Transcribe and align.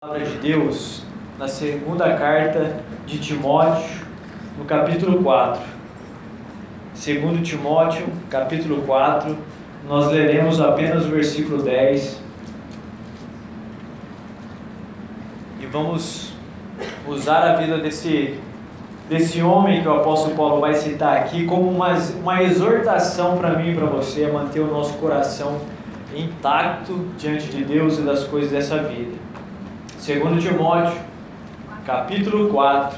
palavra 0.00 0.24
de 0.24 0.36
Deus 0.36 1.02
na 1.36 1.48
segunda 1.48 2.14
carta 2.14 2.76
de 3.04 3.18
Timóteo, 3.18 4.06
no 4.56 4.64
capítulo 4.64 5.24
4. 5.24 5.60
Segundo 6.94 7.42
Timóteo, 7.42 8.06
capítulo 8.30 8.82
4, 8.82 9.36
nós 9.88 10.06
leremos 10.12 10.60
apenas 10.60 11.04
o 11.04 11.08
versículo 11.08 11.64
10. 11.64 12.22
E 15.60 15.66
vamos 15.66 16.32
usar 17.04 17.42
a 17.50 17.56
vida 17.56 17.78
desse, 17.78 18.38
desse 19.08 19.42
homem 19.42 19.82
que 19.82 19.88
o 19.88 19.94
apóstolo 19.94 20.36
Paulo 20.36 20.60
vai 20.60 20.74
citar 20.74 21.16
aqui 21.16 21.44
como 21.44 21.68
uma, 21.68 21.92
uma 22.20 22.40
exortação 22.44 23.36
para 23.36 23.58
mim 23.58 23.72
e 23.72 23.74
para 23.74 23.86
você 23.86 24.26
a 24.26 24.32
manter 24.32 24.60
o 24.60 24.68
nosso 24.68 24.94
coração 24.98 25.60
intacto 26.14 27.04
diante 27.18 27.48
de 27.48 27.64
Deus 27.64 27.98
e 27.98 28.02
das 28.02 28.22
coisas 28.22 28.52
dessa 28.52 28.80
vida. 28.84 29.27
Segundo 30.08 30.40
Timóteo, 30.40 30.98
capítulo 31.84 32.48
4, 32.48 32.96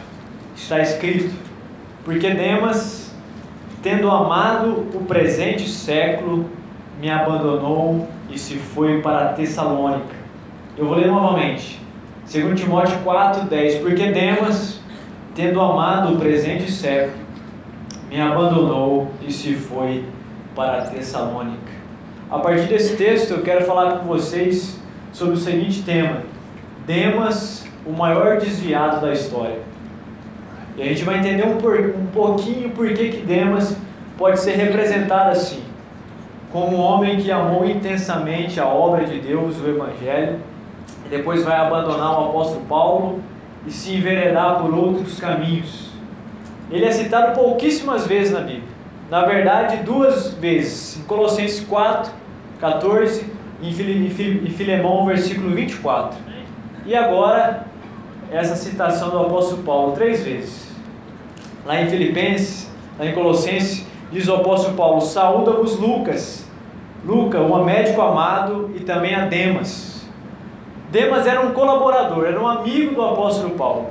está 0.54 0.78
escrito: 0.78 1.34
Porque 2.04 2.30
Demas, 2.30 3.12
tendo 3.82 4.08
amado 4.08 4.86
o 4.94 5.04
presente 5.06 5.68
século, 5.68 6.48
me 7.00 7.10
abandonou 7.10 8.06
e 8.30 8.38
se 8.38 8.58
foi 8.58 9.02
para 9.02 9.32
Tessalônica. 9.32 10.14
Eu 10.78 10.86
vou 10.86 10.98
ler 10.98 11.08
novamente. 11.08 11.80
Segundo 12.24 12.54
Timóteo 12.54 13.00
4, 13.02 13.42
10. 13.42 13.78
Porque 13.80 14.12
Demas, 14.12 14.80
tendo 15.34 15.60
amado 15.60 16.14
o 16.14 16.16
presente 16.16 16.70
século, 16.70 17.24
me 18.08 18.20
abandonou 18.20 19.10
e 19.20 19.32
se 19.32 19.56
foi 19.56 20.04
para 20.54 20.82
Tessalônica. 20.82 21.72
A 22.30 22.38
partir 22.38 22.68
desse 22.68 22.94
texto, 22.96 23.32
eu 23.32 23.42
quero 23.42 23.64
falar 23.64 23.98
com 23.98 24.06
vocês 24.06 24.80
sobre 25.12 25.34
o 25.34 25.36
seguinte 25.36 25.82
tema 25.82 26.29
Demas, 26.90 27.64
o 27.86 27.92
maior 27.92 28.38
desviado 28.38 29.00
da 29.00 29.12
história. 29.12 29.60
E 30.76 30.82
a 30.82 30.86
gente 30.86 31.04
vai 31.04 31.20
entender 31.20 31.46
um, 31.46 31.56
por, 31.56 31.78
um 31.78 32.06
pouquinho 32.06 32.70
por 32.70 32.92
que, 32.92 33.10
que 33.10 33.22
Demas 33.24 33.76
pode 34.18 34.40
ser 34.40 34.56
representado 34.56 35.30
assim, 35.30 35.62
como 36.50 36.76
um 36.76 36.80
homem 36.80 37.20
que 37.20 37.30
amou 37.30 37.64
intensamente 37.64 38.58
a 38.58 38.66
obra 38.66 39.04
de 39.04 39.20
Deus, 39.20 39.56
o 39.60 39.68
Evangelho, 39.68 40.40
e 41.06 41.08
depois 41.08 41.44
vai 41.44 41.58
abandonar 41.58 42.20
o 42.20 42.30
apóstolo 42.30 42.66
Paulo 42.66 43.20
e 43.64 43.70
se 43.70 43.94
enveredar 43.94 44.60
por 44.60 44.74
outros 44.74 45.20
caminhos. 45.20 45.90
Ele 46.72 46.84
é 46.84 46.90
citado 46.90 47.38
pouquíssimas 47.38 48.04
vezes 48.04 48.32
na 48.32 48.40
Bíblia. 48.40 48.64
Na 49.08 49.26
verdade, 49.26 49.76
duas 49.84 50.32
vezes, 50.34 50.98
em 50.98 51.04
Colossenses 51.04 51.64
4, 51.66 52.10
14 52.58 53.24
e 53.62 53.68
em 53.68 54.50
Filemão, 54.50 55.06
versículo 55.06 55.54
24. 55.54 56.30
E 56.86 56.94
agora, 56.94 57.66
essa 58.32 58.56
citação 58.56 59.10
do 59.10 59.18
apóstolo 59.18 59.62
Paulo, 59.62 59.92
três 59.92 60.24
vezes. 60.24 60.70
Lá 61.64 61.80
em 61.80 61.90
Filipenses, 61.90 62.70
lá 62.98 63.04
em 63.04 63.12
Colossenses, 63.12 63.86
diz 64.10 64.28
o 64.28 64.34
apóstolo 64.34 64.76
Paulo: 64.76 65.00
Saúda-vos, 65.00 65.78
Lucas, 65.78 66.46
Luca, 67.04 67.38
um 67.38 67.64
médico 67.64 68.00
amado, 68.00 68.70
e 68.74 68.80
também 68.80 69.14
a 69.14 69.26
Demas. 69.26 70.08
Demas 70.90 71.26
era 71.26 71.40
um 71.42 71.52
colaborador, 71.52 72.24
era 72.24 72.40
um 72.40 72.48
amigo 72.48 72.94
do 72.94 73.02
apóstolo 73.02 73.50
Paulo. 73.50 73.90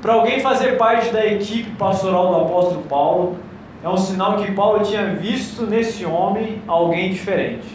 Para 0.00 0.14
alguém 0.14 0.40
fazer 0.40 0.76
parte 0.76 1.10
da 1.10 1.24
equipe 1.26 1.70
pastoral 1.72 2.28
do 2.28 2.36
apóstolo 2.42 2.82
Paulo, 2.82 3.36
é 3.82 3.88
um 3.88 3.96
sinal 3.96 4.36
que 4.36 4.52
Paulo 4.52 4.84
tinha 4.84 5.14
visto 5.14 5.66
nesse 5.66 6.06
homem 6.06 6.62
alguém 6.66 7.10
diferente, 7.10 7.66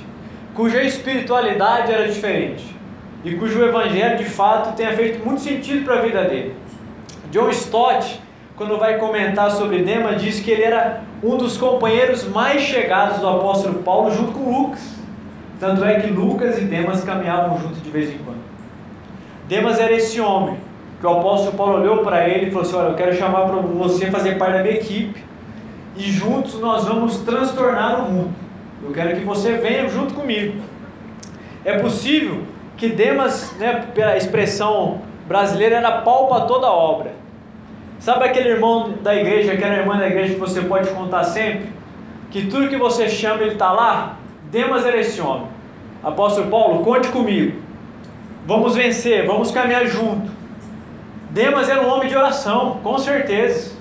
cuja 0.56 0.82
espiritualidade 0.82 1.92
era 1.92 2.08
diferente 2.08 2.79
e 3.24 3.36
cujo 3.36 3.64
evangelho 3.64 4.18
de 4.18 4.26
fato 4.26 4.76
tenha 4.76 4.94
feito 4.94 5.26
muito 5.26 5.42
sentido 5.42 5.84
para 5.84 5.96
a 5.96 6.02
vida 6.02 6.24
dele. 6.24 6.56
John 7.32 7.50
Stott, 7.50 8.20
quando 8.56 8.78
vai 8.78 8.98
comentar 8.98 9.52
sobre 9.52 9.84
Demas, 9.84 10.22
diz 10.22 10.40
que 10.40 10.52
ele 10.52 10.64
era 10.64 11.02
um 11.22 11.38
dos 11.38 11.58
companheiros 11.58 12.28
mais 12.28 12.62
chegados 12.62 13.20
do 13.20 13.28
apóstolo 13.28 13.84
Paulo 13.84 14.12
junto 14.12 14.32
com 14.32 14.50
Lucas. 14.50 14.96
Tanto 15.60 15.84
é 15.84 16.00
que 16.00 16.08
Lucas 16.08 16.58
e 16.58 16.62
Demas 16.62 17.04
caminhavam 17.04 17.60
juntos 17.60 17.84
de 17.84 17.90
vez 17.90 18.10
em 18.10 18.18
quando. 18.20 18.40
Demas 19.48 19.80
era 19.80 19.92
esse 19.92 20.22
homem 20.22 20.58
que 21.00 21.06
o 21.06 21.10
apóstolo 21.10 21.58
Paulo 21.58 21.82
olhou 21.82 21.98
para 22.00 22.28
ele 22.28 22.48
e 22.48 22.52
falou 22.52 22.66
assim: 22.66 22.76
Olha, 22.76 22.88
eu 22.90 22.96
quero 22.96 23.16
chamar 23.16 23.42
para 23.42 23.58
você 23.58 24.10
fazer 24.10 24.38
parte 24.38 24.54
da 24.54 24.64
minha 24.64 24.76
equipe 24.76 25.24
e 25.96 26.04
juntos 26.04 26.60
nós 26.60 26.86
vamos 26.86 27.18
transtornar 27.18 28.06
o 28.06 28.12
mundo. 28.12 28.34
Eu 28.82 28.92
quero 28.92 29.18
que 29.18 29.26
você 29.26 29.54
venha 29.54 29.90
junto 29.90 30.14
comigo. 30.14 30.62
É 31.66 31.78
possível 31.80 32.44
que 32.80 32.88
Demas, 32.88 33.54
né, 33.60 33.88
pela 33.94 34.16
expressão 34.16 35.02
brasileira, 35.28 35.76
era 35.76 36.02
pau 36.02 36.28
para 36.28 36.46
toda 36.46 36.68
obra. 36.68 37.14
Sabe 38.00 38.24
aquele 38.24 38.50
irmão 38.50 38.94
da 39.02 39.14
igreja, 39.14 39.52
aquela 39.52 39.76
irmã 39.76 39.98
da 39.98 40.08
igreja 40.08 40.34
que 40.34 40.40
você 40.40 40.62
pode 40.62 40.90
contar 40.92 41.26
sempre? 41.26 41.70
Que 42.32 42.48
tudo 42.48 42.70
que 42.70 42.78
você 42.78 43.10
chama 43.10 43.42
ele 43.42 43.52
está 43.52 43.74
lá? 43.74 44.16
Demas 44.50 44.86
era 44.86 44.98
esse 44.98 45.20
homem. 45.20 45.48
Apóstolo 46.02 46.50
Paulo, 46.50 46.84
conte 46.84 47.10
comigo. 47.10 47.62
Vamos 48.46 48.76
vencer, 48.76 49.28
vamos 49.28 49.52
caminhar 49.52 49.86
junto. 49.86 50.32
Demas 51.30 51.70
era 51.70 51.82
um 51.82 51.90
homem 51.90 52.08
de 52.08 52.16
oração, 52.16 52.80
com 52.82 52.98
certeza. 52.98 53.78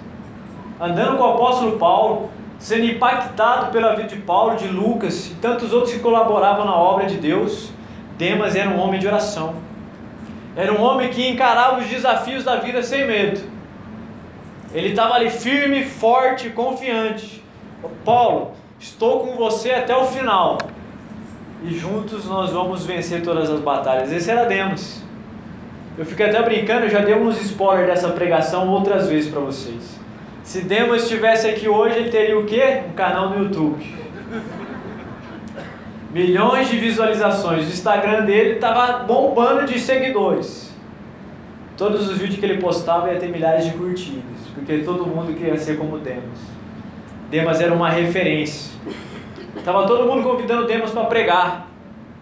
Andando 0.81 1.17
com 1.17 1.23
o 1.23 1.35
apóstolo 1.35 1.79
Paulo, 1.79 2.31
sendo 2.59 2.85
impactado 2.85 3.71
pela 3.71 3.95
vida 3.95 4.09
de 4.09 4.17
Paulo, 4.17 4.57
de 4.57 4.67
Lucas 4.67 5.31
e 5.31 5.35
tantos 5.37 5.73
outros 5.73 5.93
que 5.93 6.01
colaboravam 6.01 6.65
na 6.65 6.75
obra 6.75 7.07
de 7.07 7.17
Deus. 7.17 7.78
Demas 8.19 8.57
era 8.57 8.69
um 8.69 8.79
homem 8.81 8.99
de 8.99 9.07
oração. 9.07 9.55
Era 10.57 10.73
um 10.73 10.83
homem 10.83 11.09
que 11.09 11.27
encarava 11.27 11.79
os 11.79 11.87
desafios 11.87 12.43
da 12.43 12.57
vida 12.57 12.83
sem 12.83 13.07
medo. 13.07 13.41
Ele 14.75 14.89
estava 14.89 15.15
ali 15.15 15.31
firme, 15.31 15.85
forte, 15.85 16.51
confiante. 16.51 17.43
Paulo, 18.05 18.53
estou 18.79 19.21
com 19.21 19.37
você 19.37 19.71
até 19.71 19.97
o 19.97 20.05
final. 20.05 20.59
E 21.63 21.73
juntos 21.79 22.27
nós 22.27 22.51
vamos 22.51 22.85
vencer 22.85 23.23
todas 23.23 23.49
as 23.49 23.61
batalhas. 23.61 24.13
Esse 24.13 24.31
era 24.31 24.45
Demas. 24.45 25.01
Eu 25.97 26.05
fiquei 26.05 26.27
até 26.27 26.43
brincando, 26.43 26.87
eu 26.87 26.91
já 26.91 27.01
dei 27.01 27.15
uns 27.15 27.41
spoilers 27.41 27.87
dessa 27.87 28.09
pregação 28.11 28.69
outras 28.69 29.09
vezes 29.09 29.31
para 29.31 29.41
vocês. 29.41 29.99
Se 30.43 30.63
Demas 30.63 31.03
estivesse 31.03 31.49
aqui 31.49 31.69
hoje, 31.69 31.97
ele 31.97 32.11
teria 32.11 32.39
o 32.39 32.45
quê? 32.45 32.83
Um 32.89 32.93
canal 32.95 33.31
no 33.31 33.45
YouTube 33.45 34.08
milhões 36.11 36.69
de 36.69 36.79
visualizações. 36.79 37.67
O 37.67 37.71
Instagram 37.71 38.25
dele 38.25 38.55
estava 38.55 39.05
bombando 39.05 39.67
de 39.67 39.79
seguidores. 39.79 40.73
Todos 41.77 42.09
os 42.09 42.19
vídeos 42.19 42.41
que 42.41 42.47
ele 42.47 42.61
postava 42.61 43.13
ia 43.13 43.21
ter 43.21 43.29
milhares 43.29 43.65
de 43.65 43.73
curtidas, 43.73 44.25
porque 44.55 44.79
todo 44.79 45.07
mundo 45.07 45.37
queria 45.37 45.57
ser 45.57 45.77
como 45.77 45.99
Demas. 45.99 46.39
Demas 47.31 47.61
era 47.61 47.73
uma 47.73 47.91
referência. 47.91 48.73
Tava 49.65 49.87
todo 49.87 50.09
mundo 50.09 50.23
convidando 50.23 50.67
Demas 50.67 50.91
para 50.91 51.05
pregar. 51.05 51.69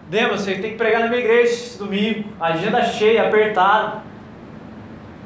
Demas, 0.09 0.41
você 0.41 0.55
tem 0.55 0.71
que 0.71 0.77
pregar 0.77 1.01
na 1.01 1.07
minha 1.07 1.19
igreja 1.19 1.51
esse 1.51 1.77
domingo. 1.77 2.25
Agenda 2.39 2.83
cheia, 2.83 3.27
apertada. 3.27 4.03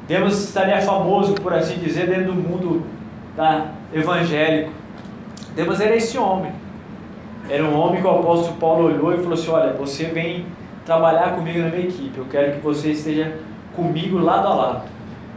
Demas 0.08 0.42
estaria 0.42 0.80
famoso, 0.80 1.34
por 1.34 1.52
assim 1.52 1.78
dizer, 1.78 2.08
dentro 2.08 2.32
do 2.32 2.34
mundo 2.34 2.84
da 3.36 3.66
evangélico. 3.92 4.72
Demas 5.54 5.80
era 5.80 5.94
esse 5.94 6.16
homem. 6.16 6.52
Era 7.48 7.64
um 7.64 7.78
homem 7.78 8.00
que 8.00 8.06
o 8.06 8.10
apóstolo 8.10 8.56
Paulo 8.56 8.84
olhou 8.86 9.12
e 9.12 9.18
falou 9.18 9.34
assim: 9.34 9.50
Olha, 9.50 9.72
você 9.72 10.04
vem 10.04 10.46
trabalhar 10.84 11.34
comigo 11.34 11.58
na 11.58 11.68
minha 11.68 11.88
equipe, 11.88 12.16
eu 12.16 12.26
quero 12.30 12.52
que 12.52 12.60
você 12.60 12.90
esteja 12.90 13.36
comigo 13.74 14.18
lado 14.18 14.46
a 14.46 14.54
lado. 14.54 14.82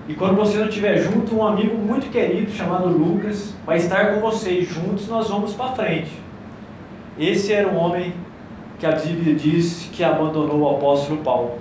E 0.07 0.13
quando 0.13 0.35
você 0.35 0.57
não 0.59 0.67
estiver 0.67 0.97
junto, 0.97 1.35
um 1.35 1.45
amigo 1.45 1.75
muito 1.77 2.11
querido 2.11 2.51
chamado 2.51 2.87
Lucas 2.87 3.55
vai 3.65 3.77
estar 3.77 4.13
com 4.13 4.21
você 4.21 4.51
e 4.51 4.63
juntos 4.63 5.07
nós 5.07 5.29
vamos 5.29 5.53
para 5.53 5.71
frente. 5.71 6.11
Esse 7.17 7.53
era 7.53 7.67
um 7.67 7.77
homem 7.77 8.13
que 8.77 8.85
a 8.85 8.91
Bíblia 8.91 9.33
diz 9.33 9.89
que 9.91 10.03
abandonou 10.03 10.59
o 10.59 10.75
apóstolo 10.75 11.21
Paulo. 11.21 11.53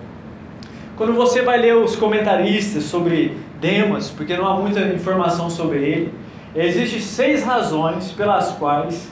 Quando 0.97 1.15
você 1.15 1.43
vai 1.43 1.59
ler 1.59 1.75
os 1.77 1.97
comentaristas 1.97 2.85
sobre 2.85 3.37
Demas, 3.61 4.11
porque 4.11 4.37
não 4.37 4.47
há 4.47 4.55
muita 4.59 4.81
informação 4.81 5.49
sobre 5.49 5.79
ele, 5.79 6.15
existem 6.55 7.01
seis 7.01 7.43
razões 7.43 8.13
pelas 8.13 8.53
quais 8.53 9.11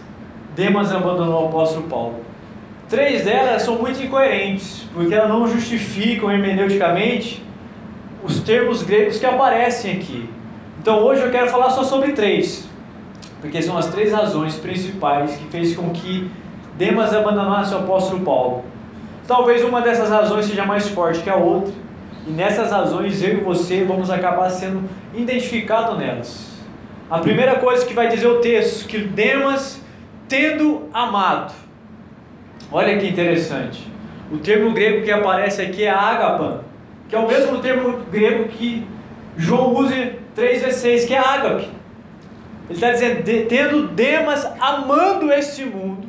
Demas 0.54 0.92
abandonou 0.92 1.44
o 1.44 1.48
apóstolo 1.48 1.88
Paulo. 1.88 2.16
Três 2.88 3.24
delas 3.24 3.62
são 3.62 3.76
muito 3.76 4.02
incoerentes, 4.02 4.86
porque 4.92 5.14
elas 5.14 5.28
não 5.28 5.48
justificam 5.48 6.30
hermeneuticamente 6.30 7.42
os 8.22 8.40
termos 8.40 8.82
gregos 8.82 9.18
que 9.18 9.24
aparecem 9.24 9.94
aqui. 9.94 10.28
Então 10.80 10.98
hoje 10.98 11.22
eu 11.22 11.30
quero 11.30 11.48
falar 11.48 11.70
só 11.70 11.82
sobre 11.82 12.12
três, 12.12 12.68
porque 13.40 13.62
são 13.62 13.78
as 13.78 13.86
três 13.86 14.12
razões 14.12 14.56
principais 14.56 15.36
que 15.36 15.44
fez 15.46 15.74
com 15.74 15.90
que 15.90 16.30
Demas 16.76 17.14
abandonasse 17.14 17.74
o 17.74 17.78
apóstolo 17.78 18.20
Paulo. 18.20 18.64
Talvez 19.26 19.64
uma 19.64 19.80
dessas 19.80 20.10
razões 20.10 20.44
seja 20.44 20.66
mais 20.66 20.88
forte 20.88 21.22
que 21.22 21.30
a 21.30 21.36
outra, 21.36 21.72
e 22.26 22.30
nessas 22.30 22.70
razões 22.70 23.22
eu 23.22 23.38
e 23.38 23.40
você 23.40 23.84
vamos 23.84 24.10
acabar 24.10 24.50
sendo 24.50 24.82
identificados 25.14 25.98
nelas. 25.98 26.52
A 27.10 27.18
primeira 27.18 27.56
coisa 27.56 27.84
que 27.86 27.94
vai 27.94 28.08
dizer 28.08 28.26
o 28.26 28.40
texto, 28.40 28.86
que 28.86 28.98
Demas 28.98 29.81
tendo 30.32 30.88
amado. 30.94 31.52
Olha 32.72 32.96
que 32.96 33.06
interessante. 33.06 33.86
O 34.32 34.38
termo 34.38 34.72
grego 34.72 35.04
que 35.04 35.10
aparece 35.10 35.60
aqui 35.60 35.84
é 35.84 35.90
agapan, 35.90 36.60
que 37.06 37.14
é 37.14 37.18
o 37.18 37.28
mesmo 37.28 37.58
termo 37.58 37.98
grego 38.10 38.48
que 38.48 38.88
João 39.36 39.74
usa 39.74 40.14
3 40.34 40.62
vezes 40.62 40.80
6, 40.80 41.04
que 41.04 41.14
é 41.14 41.18
ágape. 41.18 41.68
Ele 42.70 42.78
está 42.78 42.92
dizendo, 42.92 43.22
tendo 43.46 43.88
Demas 43.88 44.50
amando 44.58 45.30
este 45.30 45.66
mundo. 45.66 46.08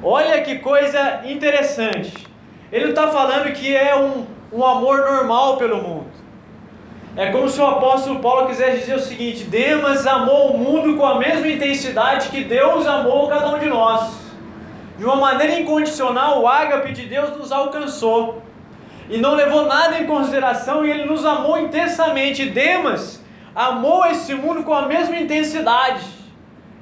Olha 0.00 0.40
que 0.42 0.60
coisa 0.60 1.22
interessante. 1.24 2.28
Ele 2.70 2.84
não 2.84 2.90
está 2.90 3.08
falando 3.08 3.52
que 3.52 3.74
é 3.74 3.96
um, 3.96 4.24
um 4.52 4.64
amor 4.64 4.98
normal 4.98 5.56
pelo 5.56 5.82
mundo. 5.82 6.13
É 7.16 7.30
como 7.30 7.48
se 7.48 7.60
o 7.60 7.66
apóstolo 7.66 8.18
Paulo 8.18 8.48
quisesse 8.48 8.80
dizer 8.80 8.96
o 8.96 9.00
seguinte: 9.00 9.44
Demas 9.44 10.04
amou 10.04 10.50
o 10.52 10.58
mundo 10.58 10.96
com 10.96 11.06
a 11.06 11.16
mesma 11.16 11.46
intensidade 11.46 12.28
que 12.28 12.42
Deus 12.42 12.86
amou 12.86 13.28
cada 13.28 13.54
um 13.54 13.58
de 13.58 13.66
nós. 13.66 14.24
De 14.98 15.04
uma 15.04 15.14
maneira 15.14 15.60
incondicional, 15.60 16.42
o 16.42 16.48
ágape 16.48 16.92
de 16.92 17.06
Deus 17.06 17.36
nos 17.36 17.52
alcançou 17.52 18.42
e 19.08 19.18
não 19.18 19.34
levou 19.34 19.66
nada 19.66 19.98
em 19.98 20.06
consideração 20.06 20.84
e 20.84 20.90
ele 20.90 21.04
nos 21.04 21.24
amou 21.24 21.56
intensamente. 21.56 22.46
Demas 22.46 23.22
amou 23.54 24.04
esse 24.06 24.34
mundo 24.34 24.64
com 24.64 24.74
a 24.74 24.86
mesma 24.86 25.16
intensidade. 25.16 26.04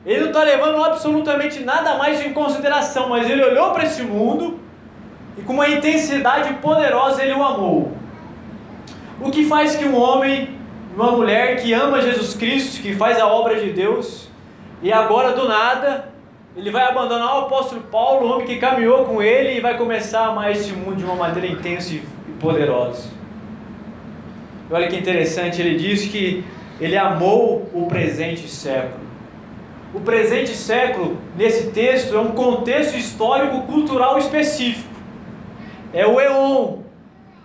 Ele 0.06 0.20
não 0.20 0.28
está 0.28 0.42
levando 0.42 0.82
absolutamente 0.82 1.60
nada 1.60 1.96
mais 1.96 2.24
em 2.24 2.32
consideração, 2.32 3.10
mas 3.10 3.28
ele 3.28 3.44
olhou 3.44 3.70
para 3.72 3.84
esse 3.84 4.02
mundo 4.02 4.58
e 5.36 5.42
com 5.42 5.52
uma 5.52 5.68
intensidade 5.68 6.54
poderosa 6.54 7.22
ele 7.22 7.34
o 7.34 7.44
amou. 7.44 8.01
O 9.22 9.30
que 9.30 9.44
faz 9.44 9.76
que 9.76 9.84
um 9.84 9.96
homem, 9.96 10.50
uma 10.96 11.12
mulher 11.12 11.62
que 11.62 11.72
ama 11.72 12.02
Jesus 12.02 12.34
Cristo, 12.34 12.82
que 12.82 12.92
faz 12.92 13.20
a 13.20 13.26
obra 13.28 13.60
de 13.60 13.72
Deus, 13.72 14.28
e 14.82 14.92
agora 14.92 15.32
do 15.32 15.46
nada, 15.46 16.08
ele 16.56 16.72
vai 16.72 16.82
abandonar 16.82 17.36
o 17.36 17.38
apóstolo 17.42 17.82
Paulo, 17.82 18.26
o 18.26 18.32
homem 18.32 18.46
que 18.46 18.56
caminhou 18.56 19.04
com 19.04 19.22
ele, 19.22 19.56
e 19.56 19.60
vai 19.60 19.78
começar 19.78 20.22
a 20.22 20.26
amar 20.26 20.50
esse 20.50 20.72
mundo 20.72 20.96
de 20.96 21.04
uma 21.04 21.14
maneira 21.14 21.46
intensa 21.46 21.94
e 21.94 22.02
poderosa. 22.40 23.10
Olha 24.68 24.88
que 24.88 24.96
interessante, 24.96 25.62
ele 25.62 25.76
diz 25.76 26.06
que 26.06 26.44
ele 26.80 26.96
amou 26.96 27.70
o 27.72 27.86
presente 27.86 28.48
século. 28.48 29.02
O 29.94 30.00
presente 30.00 30.50
século, 30.50 31.16
nesse 31.36 31.70
texto, 31.70 32.16
é 32.16 32.18
um 32.18 32.32
contexto 32.32 32.96
histórico 32.96 33.62
cultural 33.62 34.18
específico. 34.18 34.88
É 35.92 36.04
o 36.04 36.20
Eon. 36.20 36.78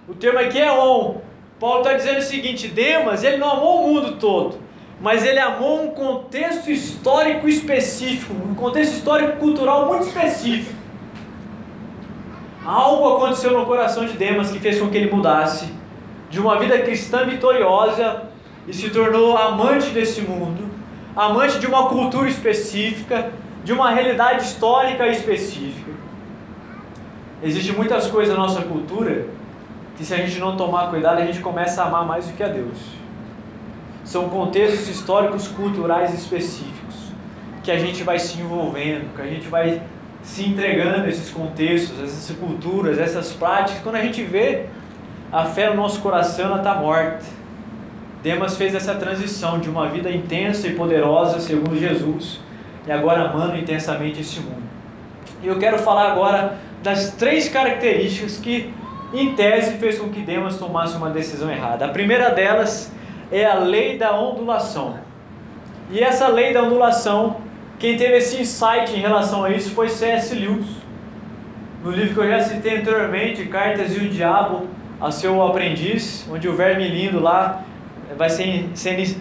O 0.07 0.15
termo 0.15 0.39
aqui 0.39 0.57
é 0.57 0.67
Eon. 0.67 1.26
Paulo 1.59 1.79
está 1.79 1.93
dizendo 1.93 2.19
o 2.19 2.23
seguinte: 2.23 2.67
Demas, 2.67 3.23
ele 3.23 3.37
não 3.37 3.51
amou 3.51 3.83
o 3.83 3.93
mundo 3.93 4.17
todo, 4.17 4.57
mas 5.01 5.25
ele 5.25 5.39
amou 5.39 5.83
um 5.83 5.89
contexto 5.89 6.71
histórico 6.71 7.47
específico, 7.47 8.33
um 8.33 8.53
contexto 8.53 8.93
histórico 8.93 9.37
cultural 9.37 9.87
muito 9.87 10.07
específico. 10.07 10.75
Algo 12.65 13.15
aconteceu 13.15 13.57
no 13.57 13.65
coração 13.65 14.05
de 14.05 14.13
Demas 14.13 14.51
que 14.51 14.59
fez 14.59 14.79
com 14.79 14.89
que 14.89 14.97
ele 14.97 15.09
mudasse 15.09 15.71
de 16.29 16.39
uma 16.39 16.59
vida 16.59 16.77
cristã 16.79 17.25
vitoriosa 17.25 18.23
e 18.67 18.73
se 18.73 18.89
tornou 18.89 19.37
amante 19.37 19.89
desse 19.91 20.21
mundo, 20.21 20.69
amante 21.15 21.59
de 21.59 21.65
uma 21.65 21.87
cultura 21.87 22.27
específica, 22.27 23.31
de 23.63 23.71
uma 23.71 23.89
realidade 23.91 24.43
histórica 24.43 25.07
específica. 25.07 25.91
Existem 27.41 27.73
muitas 27.73 28.07
coisas 28.07 28.35
na 28.35 28.41
nossa 28.43 28.61
cultura 28.61 29.27
que 29.97 30.05
se 30.05 30.13
a 30.13 30.17
gente 30.17 30.39
não 30.39 30.55
tomar 30.55 30.89
cuidado, 30.89 31.19
a 31.19 31.25
gente 31.25 31.39
começa 31.39 31.81
a 31.81 31.87
amar 31.87 32.05
mais 32.05 32.27
do 32.27 32.33
que 32.33 32.43
a 32.43 32.47
Deus. 32.47 32.77
São 34.03 34.29
contextos 34.29 34.87
históricos 34.87 35.47
culturais 35.47 36.13
específicos 36.13 36.77
que 37.63 37.71
a 37.71 37.77
gente 37.77 38.03
vai 38.03 38.17
se 38.17 38.39
envolvendo, 38.39 39.13
que 39.13 39.21
a 39.21 39.25
gente 39.25 39.47
vai 39.47 39.81
se 40.21 40.45
entregando 40.45 41.05
a 41.05 41.09
esses 41.09 41.29
contextos, 41.31 42.01
essas 42.01 42.35
culturas, 42.37 42.99
essas 42.99 43.33
práticas. 43.33 43.81
Quando 43.81 43.95
a 43.95 44.01
gente 44.01 44.23
vê 44.23 44.67
a 45.31 45.45
fé 45.45 45.69
no 45.69 45.75
nosso 45.75 45.99
coração, 45.99 46.57
está 46.57 46.75
morta. 46.75 47.25
Demas 48.23 48.55
fez 48.55 48.73
essa 48.73 48.95
transição 48.95 49.59
de 49.59 49.69
uma 49.69 49.89
vida 49.89 50.09
intensa 50.09 50.67
e 50.67 50.75
poderosa, 50.75 51.39
segundo 51.39 51.77
Jesus, 51.77 52.39
e 52.85 52.91
agora 52.91 53.29
amando 53.29 53.57
intensamente 53.57 54.21
esse 54.21 54.39
mundo. 54.39 54.63
E 55.43 55.47
eu 55.47 55.57
quero 55.59 55.77
falar 55.77 56.11
agora 56.11 56.57
das 56.81 57.11
três 57.11 57.49
características 57.49 58.37
que 58.37 58.73
em 59.13 59.33
tese 59.35 59.77
fez 59.77 59.97
com 59.97 60.09
que 60.09 60.21
Demas 60.21 60.57
tomasse 60.57 60.97
uma 60.97 61.09
decisão 61.09 61.49
errada. 61.49 61.85
A 61.85 61.89
primeira 61.89 62.29
delas 62.31 62.91
é 63.31 63.45
a 63.45 63.55
lei 63.55 63.97
da 63.97 64.19
ondulação. 64.19 64.99
E 65.89 65.99
essa 65.99 66.27
lei 66.27 66.53
da 66.53 66.63
ondulação, 66.63 67.37
quem 67.79 67.95
teve 67.95 68.17
esse 68.17 68.41
insight 68.41 68.93
em 68.93 68.99
relação 68.99 69.45
a 69.45 69.49
isso 69.49 69.71
foi 69.71 69.87
C.S. 69.87 70.35
Lewis. 70.35 70.67
No 71.83 71.91
livro 71.91 72.13
que 72.13 72.19
eu 72.19 72.27
já 72.27 72.41
citei 72.41 72.79
anteriormente, 72.79 73.45
Cartas 73.45 73.95
e 73.95 73.99
o 73.99 74.09
Diabo 74.09 74.67
a 74.99 75.11
seu 75.11 75.41
aprendiz, 75.41 76.27
onde 76.29 76.49
o 76.49 76.55
verme 76.55 76.87
lindo 76.87 77.19
lá 77.19 77.63
vai 78.17 78.29
sendo, 78.29 78.73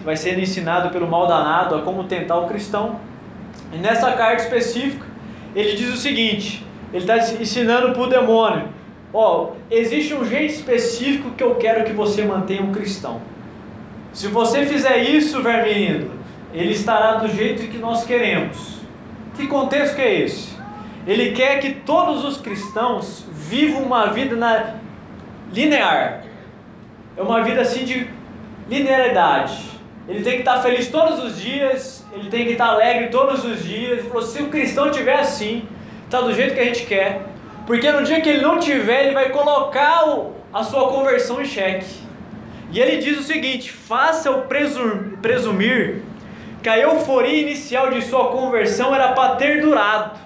vai 0.04 0.14
ensinado 0.14 0.90
pelo 0.90 1.06
mal 1.06 1.26
danado 1.26 1.74
a 1.76 1.82
como 1.82 2.04
tentar 2.04 2.38
o 2.38 2.48
cristão. 2.48 2.98
E 3.72 3.76
nessa 3.76 4.12
carta 4.12 4.42
específica, 4.42 5.06
ele 5.54 5.76
diz 5.76 5.92
o 5.92 5.96
seguinte: 5.96 6.66
ele 6.92 7.04
está 7.04 7.18
ensinando 7.18 7.92
para 7.92 8.02
o 8.02 8.06
demônio 8.08 8.68
Ó, 9.12 9.52
existe 9.70 10.14
um 10.14 10.24
jeito 10.24 10.52
específico 10.54 11.30
que 11.30 11.42
eu 11.42 11.54
quero 11.54 11.84
que 11.84 11.92
você 11.92 12.24
mantenha 12.24 12.62
um 12.62 12.72
cristão. 12.72 13.20
Se 14.12 14.28
você 14.28 14.64
fizer 14.64 14.98
isso, 14.98 15.42
vermelho, 15.42 16.10
ele 16.52 16.72
estará 16.72 17.14
do 17.14 17.28
jeito 17.28 17.66
que 17.68 17.78
nós 17.78 18.04
queremos. 18.04 18.76
Que 19.36 19.46
contexto 19.46 19.94
que 19.94 20.02
é 20.02 20.20
esse? 20.20 20.56
Ele 21.06 21.32
quer 21.32 21.60
que 21.60 21.70
todos 21.70 22.24
os 22.24 22.38
cristãos 22.38 23.24
vivam 23.30 23.82
uma 23.82 24.06
vida 24.06 24.34
na 24.34 24.74
linear. 25.52 26.24
É 27.16 27.22
uma 27.22 27.42
vida 27.42 27.60
assim 27.60 27.84
de 27.84 28.08
linearidade. 28.68 29.76
Ele 30.08 30.22
tem 30.22 30.34
que 30.34 30.38
estar 30.40 30.60
feliz 30.62 30.88
todos 30.88 31.22
os 31.22 31.40
dias, 31.40 32.04
ele 32.12 32.28
tem 32.28 32.46
que 32.46 32.52
estar 32.52 32.66
alegre 32.66 33.08
todos 33.08 33.44
os 33.44 33.62
dias. 33.62 34.04
Se 34.24 34.42
o 34.42 34.48
cristão 34.48 34.90
tiver 34.90 35.18
assim, 35.18 35.68
está 36.04 36.20
do 36.20 36.32
jeito 36.32 36.54
que 36.54 36.60
a 36.60 36.64
gente 36.64 36.86
quer, 36.86 37.26
porque 37.66 37.90
no 37.90 38.04
dia 38.04 38.20
que 38.20 38.28
ele 38.28 38.42
não 38.42 38.60
tiver, 38.60 39.06
ele 39.06 39.14
vai 39.14 39.30
colocar 39.30 40.08
o, 40.08 40.34
a 40.54 40.62
sua 40.62 40.88
conversão 40.88 41.42
em 41.42 41.44
xeque. 41.44 42.06
E 42.70 42.78
ele 42.78 42.98
diz 42.98 43.18
o 43.18 43.22
seguinte: 43.24 43.72
faça 43.72 44.30
o 44.30 44.42
presumir 44.42 46.02
que 46.62 46.68
a 46.68 46.78
euforia 46.78 47.42
inicial 47.42 47.90
de 47.90 48.02
sua 48.02 48.28
conversão 48.28 48.94
era 48.94 49.08
para 49.12 49.34
ter 49.34 49.60
durado. 49.60 50.18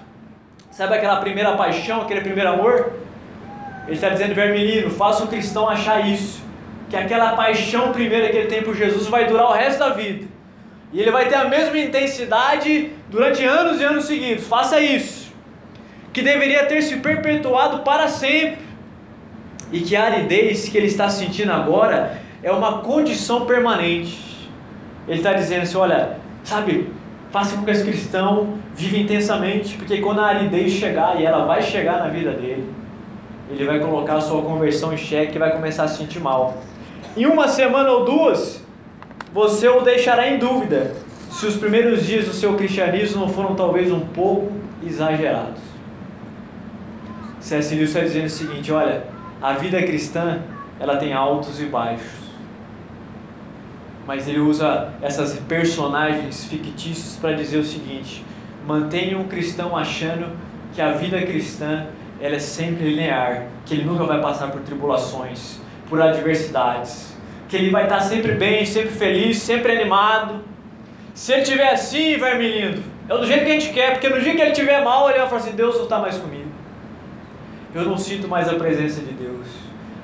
Sabe 0.69 0.95
aquela 0.95 1.17
primeira 1.17 1.53
paixão, 1.53 2.01
aquele 2.01 2.21
primeiro 2.21 2.51
amor? 2.51 2.93
Ele 3.85 3.95
está 3.95 4.09
dizendo, 4.09 4.33
vermelho, 4.35 4.89
faça 4.91 5.23
o 5.23 5.27
cristão 5.27 5.67
achar 5.67 6.07
isso. 6.07 6.41
Que 6.89 6.95
aquela 6.95 7.35
paixão 7.35 7.91
primeira 7.91 8.29
que 8.29 8.37
ele 8.37 8.47
tem 8.47 8.61
por 8.61 8.75
Jesus 8.75 9.07
vai 9.07 9.25
durar 9.25 9.47
o 9.47 9.53
resto 9.53 9.79
da 9.79 9.89
vida. 9.89 10.27
E 10.93 11.01
ele 11.01 11.11
vai 11.11 11.27
ter 11.27 11.35
a 11.35 11.45
mesma 11.45 11.77
intensidade 11.77 12.91
durante 13.09 13.43
anos 13.43 13.81
e 13.81 13.83
anos 13.83 14.05
seguidos. 14.05 14.47
Faça 14.47 14.79
isso 14.79 15.20
que 16.13 16.21
deveria 16.21 16.65
ter 16.65 16.81
se 16.81 16.97
perpetuado 16.97 17.79
para 17.79 18.07
sempre, 18.07 18.71
e 19.71 19.79
que 19.79 19.95
a 19.95 20.03
aridez 20.03 20.67
que 20.67 20.77
ele 20.77 20.87
está 20.87 21.09
sentindo 21.09 21.51
agora 21.51 22.19
é 22.43 22.51
uma 22.51 22.79
condição 22.79 23.45
permanente. 23.45 24.49
Ele 25.07 25.17
está 25.17 25.33
dizendo 25.33 25.63
assim: 25.63 25.77
olha, 25.77 26.17
sabe, 26.43 26.89
faça 27.31 27.55
com 27.55 27.63
que 27.63 27.71
esse 27.71 27.83
cristão 27.83 28.55
viva 28.75 28.97
intensamente, 28.97 29.77
porque 29.77 29.99
quando 29.99 30.19
a 30.19 30.25
aridez 30.25 30.73
chegar, 30.73 31.19
e 31.19 31.25
ela 31.25 31.45
vai 31.45 31.61
chegar 31.61 31.99
na 31.99 32.07
vida 32.07 32.31
dele, 32.31 32.67
ele 33.49 33.65
vai 33.65 33.79
colocar 33.79 34.15
a 34.15 34.21
sua 34.21 34.41
conversão 34.41 34.93
em 34.93 34.97
xeque 34.97 35.35
e 35.35 35.39
vai 35.39 35.51
começar 35.51 35.83
a 35.83 35.87
se 35.87 35.97
sentir 35.97 36.19
mal. 36.19 36.57
Em 37.15 37.25
uma 37.25 37.47
semana 37.47 37.91
ou 37.91 38.05
duas, 38.05 38.61
você 39.33 39.67
o 39.67 39.81
deixará 39.81 40.29
em 40.29 40.37
dúvida 40.37 40.93
se 41.29 41.45
os 41.45 41.55
primeiros 41.55 42.05
dias 42.05 42.25
do 42.25 42.33
seu 42.33 42.55
cristianismo 42.55 43.21
não 43.21 43.29
foram 43.29 43.55
talvez 43.55 43.91
um 43.91 44.01
pouco 44.01 44.51
exagerados. 44.85 45.70
C.S. 47.41 47.73
Lewis 47.73 47.89
está 47.89 48.01
dizendo 48.01 48.25
o 48.25 48.29
seguinte: 48.29 48.71
olha, 48.71 49.03
a 49.41 49.53
vida 49.53 49.81
cristã 49.81 50.39
ela 50.79 50.97
tem 50.97 51.11
altos 51.11 51.59
e 51.59 51.65
baixos. 51.65 52.21
Mas 54.05 54.27
ele 54.27 54.39
usa 54.39 54.93
essas 55.01 55.37
personagens 55.39 56.45
fictícios 56.45 57.17
para 57.17 57.33
dizer 57.33 57.57
o 57.57 57.63
seguinte: 57.63 58.23
mantenha 58.65 59.17
um 59.17 59.27
cristão 59.27 59.75
achando 59.75 60.37
que 60.73 60.81
a 60.81 60.91
vida 60.91 61.19
cristã 61.23 61.87
ela 62.19 62.35
é 62.35 62.39
sempre 62.39 62.87
linear, 62.87 63.47
que 63.65 63.73
ele 63.73 63.85
nunca 63.85 64.03
vai 64.03 64.21
passar 64.21 64.51
por 64.51 64.61
tribulações, 64.61 65.59
por 65.89 65.99
adversidades, 65.99 67.17
que 67.49 67.55
ele 67.57 67.71
vai 67.71 67.83
estar 67.83 68.01
sempre 68.01 68.33
bem, 68.33 68.63
sempre 68.67 68.91
feliz, 68.91 69.39
sempre 69.39 69.71
animado. 69.71 70.41
Se 71.15 71.33
ele 71.33 71.41
estiver 71.41 71.73
assim, 71.73 72.17
vermelhinho, 72.17 72.83
é 73.09 73.17
do 73.17 73.25
jeito 73.25 73.45
que 73.45 73.49
a 73.49 73.59
gente 73.59 73.73
quer, 73.73 73.93
porque 73.93 74.09
no 74.09 74.21
dia 74.21 74.35
que 74.35 74.41
ele 74.41 74.51
estiver 74.51 74.83
mal, 74.83 75.09
ele 75.09 75.17
vai 75.17 75.27
falar 75.27 75.41
assim: 75.41 75.55
Deus 75.55 75.75
não 75.75 75.83
está 75.85 75.97
mais 75.97 76.17
comigo 76.17 76.40
eu 77.73 77.83
não 77.83 77.97
sinto 77.97 78.27
mais 78.27 78.49
a 78.49 78.55
presença 78.55 79.01
de 79.01 79.13
Deus. 79.13 79.47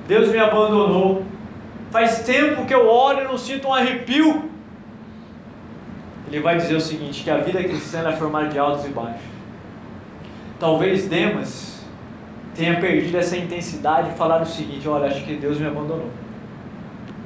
Deus 0.06 0.30
me 0.30 0.38
abandonou. 0.38 1.22
Faz 1.90 2.20
tempo 2.20 2.64
que 2.66 2.74
eu 2.74 2.88
oro 2.88 3.22
e 3.22 3.24
não 3.24 3.38
sinto 3.38 3.68
um 3.68 3.74
arrepio. 3.74 4.50
Ele 6.26 6.40
vai 6.40 6.56
dizer 6.56 6.74
o 6.74 6.80
seguinte: 6.80 7.24
que 7.24 7.30
a 7.30 7.38
vida 7.38 7.62
cristã 7.62 8.06
é 8.08 8.12
formada 8.12 8.48
de 8.48 8.58
altos 8.58 8.84
e 8.84 8.88
baixos. 8.88 9.22
Talvez 10.58 11.06
Demas 11.06 11.86
tenha 12.54 12.80
perdido 12.80 13.16
essa 13.16 13.36
intensidade 13.36 14.10
e 14.10 14.14
falado 14.14 14.42
o 14.42 14.46
seguinte: 14.46 14.88
olha, 14.88 15.06
acho 15.06 15.24
que 15.24 15.34
Deus 15.36 15.58
me 15.58 15.66
abandonou. 15.66 16.10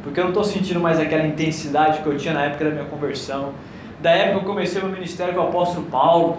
Porque 0.03 0.19
eu 0.19 0.25
não 0.25 0.31
estou 0.31 0.45
sentindo 0.45 0.81
mais 0.81 0.99
aquela 0.99 1.27
intensidade 1.27 2.03
que 2.03 2.07
eu 2.07 2.17
tinha 2.17 2.35
na 2.35 2.45
época 2.45 2.65
da 2.65 2.71
minha 2.73 2.85
conversão, 2.85 3.53
da 4.01 4.11
época 4.11 4.41
que 4.41 4.45
eu 4.45 4.49
comecei 4.49 4.83
meu 4.83 4.91
ministério 4.91 5.35
com 5.35 5.41
o 5.41 5.49
apóstolo 5.49 5.87
Paulo. 5.87 6.39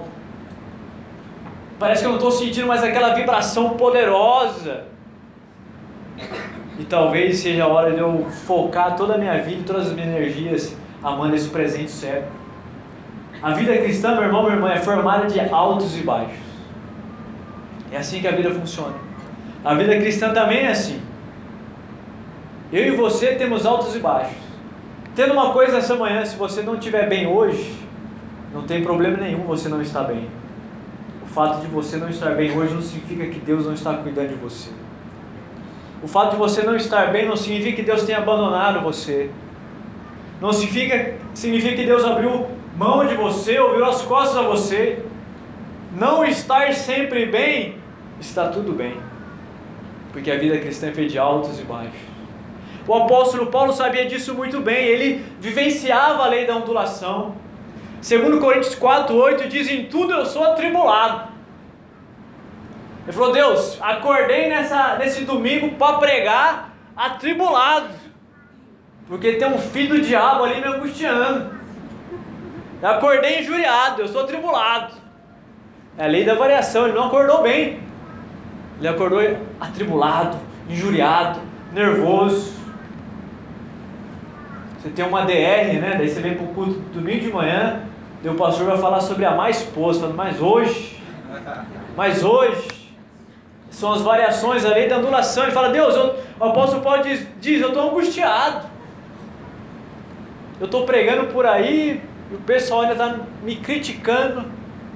Parece 1.84 2.02
que 2.02 2.06
eu 2.06 2.12
não 2.12 2.18
estou 2.18 2.32
sentindo 2.32 2.66
mais 2.66 2.82
aquela 2.82 3.13
vibração 3.13 3.72
poderosa. 3.72 4.86
E 6.80 6.86
talvez 6.86 7.40
seja 7.40 7.66
a 7.66 7.68
hora 7.68 7.92
de 7.92 8.00
eu 8.00 8.25
focar 8.46 8.96
toda 8.96 9.16
a 9.16 9.18
minha 9.18 9.38
vida 9.42 9.60
e 9.60 9.63
todas 9.66 9.88
as 9.88 9.94
minhas 9.94 10.08
energias 10.08 10.78
amando 11.04 11.36
esse 11.36 11.50
presente 11.50 11.92
certo. 11.92 12.32
A 13.42 13.52
vida 13.52 13.75
cristã, 13.80 14.13
meu 14.13 14.24
irmão, 14.24 14.44
minha 14.44 14.56
irmã, 14.56 14.72
é 14.72 14.78
formada 14.78 15.28
de 15.28 15.38
altos 15.42 16.00
e 16.00 16.04
baixos. 16.04 16.40
É 17.92 17.98
assim 17.98 18.22
que 18.22 18.30
a 18.30 18.32
vida 18.32 18.52
funciona. 18.52 18.96
A 19.66 19.74
vida 19.74 19.94
cristã 19.98 20.34
também 20.34 20.60
é 20.60 20.70
assim. 20.70 21.02
Eu 22.72 22.94
e 22.94 22.96
você 22.96 23.36
temos 23.36 23.66
altos 23.66 23.94
e 23.94 24.00
baixos. 24.00 24.38
Tendo 25.13 25.34
uma 25.34 25.52
coisa 25.52 25.80
essa 25.80 25.96
manhã, 25.96 26.24
se 26.24 26.38
você 26.38 26.62
não 26.62 26.75
estiver 26.75 27.10
bem 27.10 27.28
hoje, 27.28 27.78
não 28.54 28.63
tem 28.63 28.82
problema 28.82 29.18
nenhum 29.18 29.44
você 29.44 29.68
não 29.68 29.82
estar 29.82 30.04
bem. 30.04 30.30
Fato 31.34 31.62
de 31.62 31.68
você 31.68 31.98
não 31.98 32.10
estar 32.10 32.36
bem 32.36 32.56
hoje 32.56 32.75
não 32.75 32.82
significa 32.82 33.25
que 33.25 33.40
Deus 33.40 33.66
não 33.66 33.74
está 33.74 33.92
cuidando 33.96 34.30
de 34.30 34.36
você. 34.36 34.70
O 36.04 36.08
fato 36.08 36.32
de 36.32 36.38
você 36.38 36.62
não 36.62 36.75
estar 36.75 37.12
bem 37.12 37.28
não 37.28 37.36
significa 37.36 37.78
que 37.78 37.82
Deus 37.82 38.04
tenha 38.04 38.20
abandonado 38.20 38.82
você. 38.82 39.32
Não 40.40 40.54
significa, 40.54 41.16
significa 41.34 41.75
que 41.75 41.86
Deus 41.86 42.06
abriu 42.06 42.46
mão 42.78 43.04
de 43.08 43.16
você, 43.16 43.58
ouviu 43.58 43.84
as 43.84 44.04
costas 44.04 44.38
a 44.38 44.42
você. 44.44 45.04
Não 45.96 46.24
estar 46.24 46.72
sempre 46.74 47.25
bem, 47.25 47.78
está 48.20 48.50
tudo 48.50 48.72
bem. 48.72 48.94
Porque 50.12 50.30
a 50.30 50.38
vida 50.38 50.60
cristã 50.60 50.90
é 50.90 50.92
feita 50.92 51.13
de 51.13 51.18
altos 51.18 51.60
e 51.60 51.63
baixos. 51.63 52.00
O 52.88 52.94
apóstolo 52.94 53.48
Paulo 53.48 53.74
sabia 53.74 54.06
disso 54.06 54.36
muito 54.36 54.60
bem, 54.60 54.86
ele 54.86 55.25
vivenciava 55.40 56.25
a 56.25 56.28
lei 56.28 56.46
da 56.46 56.58
ondulação. 56.58 57.34
Segundo 58.03 58.38
Coríntios 58.38 58.75
4, 58.75 59.15
8 59.15 59.48
diz, 59.48 59.72
em 59.72 59.86
tudo 59.86 60.12
eu 60.12 60.25
sou 60.25 60.43
atribulado. 60.43 61.29
Ele 63.03 63.13
falou, 63.13 63.31
Deus, 63.31 63.79
acordei 63.81 64.50
nessa, 64.50 64.98
nesse 64.98 65.24
domingo 65.24 65.77
para 65.77 66.00
pregar 66.00 66.74
atribulado. 66.98 67.93
Porque 69.07 69.31
tem 69.33 69.48
um 69.48 69.57
filho 69.57 69.95
do 69.95 70.01
diabo 70.01 70.43
ali 70.43 70.60
me 70.60 70.67
angustiando. 70.67 71.53
Eu 72.81 72.89
acordei 72.89 73.39
injuriado, 73.39 74.01
eu 74.01 74.07
sou 74.10 74.24
atribulado. 74.24 74.95
É 75.98 76.03
a 76.03 76.07
lei 76.07 76.25
da 76.25 76.36
variação, 76.36 76.86
ele 76.86 76.98
não 76.98 77.07
acordou 77.07 77.41
bem. 77.41 77.79
Ele 78.79 78.88
acordou 78.89 79.22
atribulado, 79.62 80.38
injuriado, 80.69 81.39
nervoso. 81.72 82.51
Você 84.77 84.89
tem 84.89 85.05
uma 85.05 85.22
DR, 85.22 85.79
né? 85.79 85.95
Daí 85.98 86.10
você 86.10 86.19
vem 86.19 86.36
para 86.36 86.43
o 86.43 86.50
culto 86.50 86.74
domingo 86.93 87.22
de 87.22 87.31
manhã, 87.31 87.92
e 88.24 88.30
o 88.30 88.36
pastor 88.36 88.68
vai 88.68 88.77
falar 88.77 89.01
sobre 89.01 89.25
a 89.25 89.50
esposa, 89.50 90.00
falando, 90.00 90.15
mas 90.15 90.42
hoje, 90.42 90.98
mas 91.96 92.24
hoje, 92.24 92.68
são 93.70 93.92
as 93.92 94.01
variações, 94.01 94.65
a 94.65 94.70
lei 94.70 94.88
da 94.88 94.96
anulação. 94.96 95.44
Ele 95.44 95.51
fala, 95.51 95.70
Deus, 95.70 95.94
eu, 95.96 96.15
o 96.39 96.44
apóstolo 96.46 96.82
Paulo 96.82 97.03
diz, 97.03 97.27
diz 97.42 97.62
eu 97.62 97.70
estou 97.70 97.89
angustiado. 97.89 98.68
Eu 100.60 100.65
estou 100.65 100.86
pregando 100.86 101.34
por 101.34 101.46
aí, 101.46 102.01
e 102.32 102.36
o 102.36 102.38
pessoal 102.39 102.82
ainda 102.82 102.94
está 102.94 103.20
me 103.44 103.58
criticando, 103.58 104.46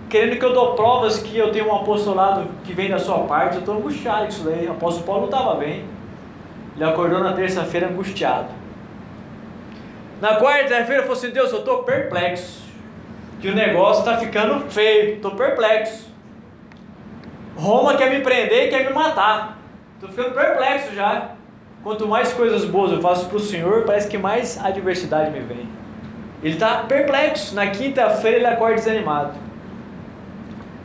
querendo 0.10 0.40
que 0.40 0.46
eu 0.46 0.54
dou 0.54 0.76
provas 0.76 1.20
que 1.20 1.38
eu 1.38 1.52
tenho 1.52 1.68
um 1.68 1.76
apostolado 1.76 2.48
que 2.64 2.72
vem 2.72 2.90
da 2.90 3.00
sua 3.00 3.20
parte. 3.20 3.56
Eu 3.56 3.60
estou 3.60 3.76
angustiado 3.76 4.22
com 4.22 4.30
isso 4.30 4.44
daí. 4.46 4.68
O 4.68 4.72
apóstolo 4.72 5.06
Paulo 5.06 5.22
não 5.22 5.30
estava 5.30 5.56
bem. 5.56 5.84
Ele 6.76 6.86
acordou 6.86 7.20
na 7.20 7.34
terça-feira 7.34 7.88
angustiado. 7.88 8.48
Na 10.22 10.40
quarta-feira 10.40 11.02
falou 11.02 11.18
assim: 11.18 11.32
Deus, 11.32 11.52
eu 11.52 11.60
estou 11.60 11.84
perplexo. 11.84 12.67
Que 13.40 13.50
o 13.50 13.56
negócio 13.56 14.00
está 14.00 14.18
ficando 14.18 14.70
feio. 14.70 15.16
Estou 15.16 15.32
perplexo. 15.32 16.08
Roma 17.56 17.96
quer 17.96 18.10
me 18.10 18.22
prender 18.22 18.68
e 18.68 18.70
quer 18.70 18.88
me 18.88 18.94
matar. 18.94 19.58
Estou 19.96 20.10
ficando 20.10 20.34
perplexo 20.34 20.94
já. 20.94 21.32
Quanto 21.84 22.08
mais 22.08 22.34
coisas 22.34 22.66
boas 22.66 22.92
eu 22.92 23.02
faço 23.02 23.28
para 23.28 23.38
o 23.38 23.40
Senhor, 23.40 23.84
parece 23.84 24.08
que 24.08 24.18
mais 24.18 24.64
adversidade 24.64 25.32
me 25.32 25.40
vem. 25.40 25.70
Ele 26.44 26.54
está 26.54 26.84
perplexo. 26.84 27.56
Na 27.56 27.68
quinta-feira 27.68 28.38
ele 28.38 28.46
acorda 28.46 28.76
desanimado. 28.76 29.34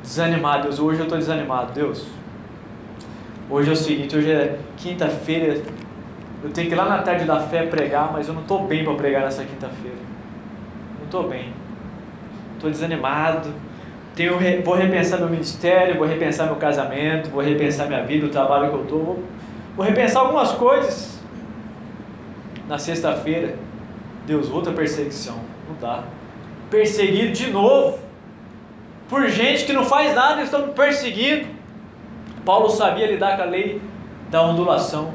Desanimado, 0.03 0.65
Deus. 0.65 0.79
Hoje 0.79 1.01
eu 1.01 1.05
estou 1.05 1.19
desanimado, 1.19 1.73
Deus. 1.73 2.07
Hoje 3.51 3.69
é 3.69 3.73
o 3.73 3.77
seguinte: 3.77 4.17
hoje 4.17 4.31
é 4.31 4.59
quinta-feira, 4.77 5.63
eu 6.43 6.51
tenho 6.51 6.69
que 6.69 6.75
ir 6.75 6.77
lá 6.77 6.87
na 6.87 7.03
tarde 7.03 7.25
da 7.25 7.39
fé 7.39 7.67
pregar, 7.67 8.11
mas 8.13 8.27
eu 8.27 8.35
não 8.35 8.43
estou 8.43 8.67
bem 8.67 8.83
para 8.83 8.95
pregar 8.95 9.23
nessa 9.23 9.45
quinta-feira. 9.45 9.99
Não 10.99 11.05
estou 11.05 11.29
bem. 11.29 11.53
Estou 12.63 12.71
desanimado. 12.71 13.53
Tenho, 14.15 14.39
vou 14.65 14.77
repensar 14.77 15.19
meu 15.19 15.29
ministério, 15.29 15.99
vou 15.99 16.07
repensar 16.07 16.47
meu 16.47 16.55
casamento, 16.55 17.29
vou 17.29 17.43
repensar 17.43 17.89
minha 17.89 18.05
vida, 18.05 18.25
o 18.25 18.29
trabalho 18.29 18.69
que 18.69 18.77
eu 18.77 18.83
estou. 18.83 19.05
Vou, 19.05 19.25
vou 19.77 19.85
repensar 19.85 20.21
algumas 20.21 20.53
coisas. 20.53 21.21
Na 22.69 22.79
sexta-feira, 22.79 23.57
Deus, 24.29 24.49
outra 24.49 24.73
perseguição. 24.73 25.41
Não 25.69 25.75
dá. 25.81 26.05
Perseguido 26.71 27.33
de 27.33 27.51
novo. 27.51 27.99
Por 29.09 29.29
gente 29.29 29.65
que 29.65 29.73
não 29.73 29.85
faz 29.85 30.15
nada, 30.15 30.35
eles 30.35 30.45
estão 30.45 30.69
perseguindo. 30.69 31.49
Paulo 32.45 32.71
sabia 32.71 33.09
lidar 33.09 33.37
com 33.37 33.43
a 33.43 33.47
lei 33.47 33.83
da 34.31 34.41
ondulação. 34.41 35.13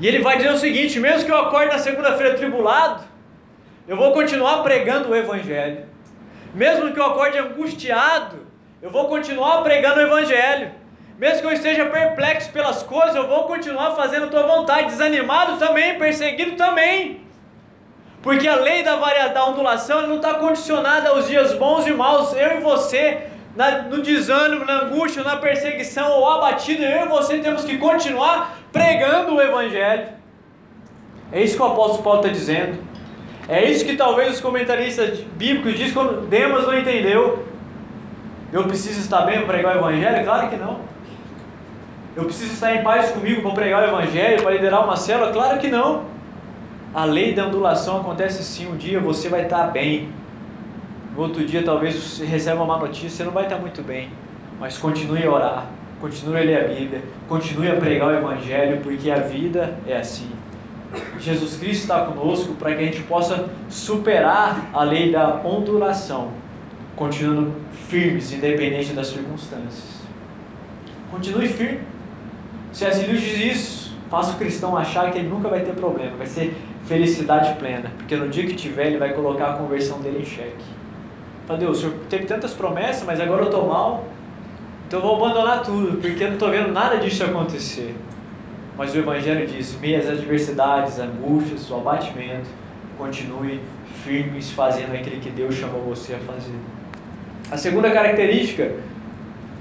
E 0.00 0.08
ele 0.08 0.18
vai 0.18 0.36
dizer 0.36 0.50
o 0.50 0.58
seguinte: 0.58 0.98
mesmo 0.98 1.24
que 1.24 1.30
eu 1.30 1.38
acorde 1.38 1.70
na 1.70 1.78
segunda-feira 1.78 2.34
tribulado, 2.34 3.04
eu 3.86 3.96
vou 3.96 4.10
continuar 4.10 4.64
pregando 4.64 5.10
o 5.10 5.14
Evangelho. 5.14 5.86
Mesmo 6.58 6.92
que 6.92 6.98
eu 6.98 7.06
acorde 7.06 7.38
angustiado, 7.38 8.44
eu 8.82 8.90
vou 8.90 9.06
continuar 9.06 9.62
pregando 9.62 10.00
o 10.00 10.02
Evangelho. 10.02 10.72
Mesmo 11.16 11.42
que 11.42 11.46
eu 11.46 11.52
esteja 11.52 11.86
perplexo 11.86 12.50
pelas 12.50 12.82
coisas, 12.82 13.14
eu 13.14 13.28
vou 13.28 13.44
continuar 13.44 13.92
fazendo 13.92 14.24
a 14.24 14.28
tua 14.28 14.42
vontade. 14.42 14.88
Desanimado 14.88 15.56
também, 15.56 15.96
perseguido 15.96 16.56
também. 16.56 17.20
Porque 18.22 18.48
a 18.48 18.56
lei 18.56 18.82
da, 18.82 18.96
varia, 18.96 19.28
da 19.28 19.46
ondulação 19.46 20.08
não 20.08 20.16
está 20.16 20.34
condicionada 20.34 21.10
aos 21.10 21.28
dias 21.28 21.54
bons 21.54 21.86
e 21.86 21.92
maus. 21.92 22.32
Eu 22.34 22.58
e 22.58 22.60
você, 22.60 23.28
na, 23.54 23.82
no 23.82 24.02
desânimo, 24.02 24.64
na 24.64 24.82
angústia, 24.82 25.22
na 25.22 25.36
perseguição 25.36 26.10
ou 26.10 26.28
abatido, 26.28 26.82
eu 26.82 27.06
e 27.06 27.08
você 27.08 27.38
temos 27.38 27.64
que 27.64 27.78
continuar 27.78 28.58
pregando 28.72 29.36
o 29.36 29.40
Evangelho. 29.40 30.08
É 31.30 31.40
isso 31.40 31.56
que 31.56 31.62
o 31.62 31.66
apóstolo 31.66 32.02
Paulo 32.02 32.18
está 32.18 32.32
dizendo. 32.32 32.87
É 33.48 33.64
isso 33.70 33.84
que 33.84 33.96
talvez 33.96 34.34
os 34.34 34.40
comentaristas 34.40 35.20
bíblicos 35.36 35.74
dizem 35.74 35.94
quando 35.94 36.28
Demas 36.28 36.66
não 36.66 36.78
entendeu. 36.78 37.44
Eu 38.52 38.64
preciso 38.64 39.00
estar 39.00 39.22
bem 39.22 39.38
para 39.38 39.54
pregar 39.54 39.76
o 39.76 39.78
Evangelho? 39.78 40.24
Claro 40.24 40.48
que 40.50 40.56
não. 40.56 40.80
Eu 42.14 42.24
preciso 42.24 42.52
estar 42.52 42.74
em 42.74 42.82
paz 42.82 43.10
comigo 43.10 43.42
para 43.42 43.52
pregar 43.52 43.82
o 43.82 43.86
Evangelho, 43.86 44.42
para 44.42 44.52
liderar 44.52 44.84
uma 44.84 44.96
célula? 44.96 45.32
Claro 45.32 45.58
que 45.58 45.68
não. 45.68 46.04
A 46.94 47.04
lei 47.04 47.34
da 47.34 47.46
ondulação 47.46 48.00
acontece 48.00 48.42
sim. 48.42 48.70
Um 48.70 48.76
dia 48.76 49.00
você 49.00 49.28
vai 49.28 49.44
estar 49.44 49.68
bem. 49.68 50.10
No 51.14 51.22
outro 51.22 51.44
dia 51.44 51.62
talvez 51.62 51.94
você 51.94 52.24
receba 52.24 52.62
uma 52.62 52.76
má 52.76 52.78
notícia, 52.78 53.10
você 53.10 53.24
não 53.24 53.32
vai 53.32 53.44
estar 53.44 53.56
muito 53.56 53.82
bem. 53.82 54.10
Mas 54.60 54.76
continue 54.76 55.24
a 55.24 55.30
orar 55.30 55.66
continue 56.00 56.36
a 56.36 56.40
ler 56.40 56.64
a 56.64 56.68
Bíblia, 56.68 57.02
continue 57.28 57.70
a 57.70 57.76
pregar 57.76 58.08
o 58.08 58.16
Evangelho, 58.16 58.80
porque 58.82 59.10
a 59.10 59.18
vida 59.18 59.76
é 59.86 59.96
assim. 59.96 60.30
Jesus 61.18 61.56
Cristo 61.56 61.82
está 61.82 62.04
conosco 62.04 62.54
para 62.54 62.74
que 62.74 62.82
a 62.82 62.86
gente 62.86 63.02
possa 63.02 63.48
superar 63.68 64.70
a 64.72 64.82
lei 64.82 65.12
da 65.12 65.40
ondulação, 65.44 66.30
continuando 66.96 67.52
firmes, 67.88 68.32
independente 68.32 68.92
das 68.92 69.08
circunstâncias. 69.08 69.98
Continue 71.10 71.48
firme. 71.48 71.80
Se 72.72 72.84
a 72.84 72.92
Sírio 72.92 73.18
diz 73.18 73.38
isso, 73.38 73.96
faça 74.10 74.32
o 74.32 74.36
cristão 74.36 74.76
achar 74.76 75.10
que 75.10 75.18
ele 75.18 75.28
nunca 75.28 75.48
vai 75.48 75.60
ter 75.60 75.74
problema, 75.74 76.16
vai 76.16 76.26
ser 76.26 76.56
felicidade 76.86 77.58
plena, 77.58 77.92
porque 77.98 78.16
no 78.16 78.28
dia 78.28 78.46
que 78.46 78.54
tiver, 78.54 78.86
ele 78.86 78.98
vai 78.98 79.12
colocar 79.12 79.50
a 79.50 79.52
conversão 79.54 80.00
dele 80.00 80.20
em 80.20 80.24
xeque. 80.24 80.64
Fala, 81.46 81.58
Deus, 81.58 81.78
o 81.78 81.80
Senhor 81.80 81.94
teve 82.08 82.24
tantas 82.24 82.52
promessas, 82.54 83.04
mas 83.04 83.20
agora 83.20 83.42
eu 83.42 83.46
estou 83.46 83.68
mal, 83.68 84.04
então 84.86 85.00
eu 85.00 85.06
vou 85.06 85.16
abandonar 85.16 85.62
tudo, 85.62 85.98
porque 85.98 86.22
eu 86.22 86.28
não 86.28 86.34
estou 86.34 86.50
vendo 86.50 86.72
nada 86.72 86.96
disso 86.96 87.24
acontecer. 87.24 87.94
Mas 88.78 88.94
o 88.94 88.98
Evangelho 88.98 89.44
diz: 89.44 89.76
meia 89.80 89.98
as 89.98 90.08
adversidades, 90.08 91.00
angústias, 91.00 91.68
o 91.68 91.74
abatimento, 91.74 92.48
continue 92.96 93.60
firmes 94.04 94.52
fazendo 94.52 94.94
aquilo 94.94 95.20
que 95.20 95.30
Deus 95.30 95.56
chamou 95.56 95.82
você 95.82 96.14
a 96.14 96.18
fazer. 96.18 96.54
A 97.50 97.56
segunda 97.56 97.90
característica 97.90 98.76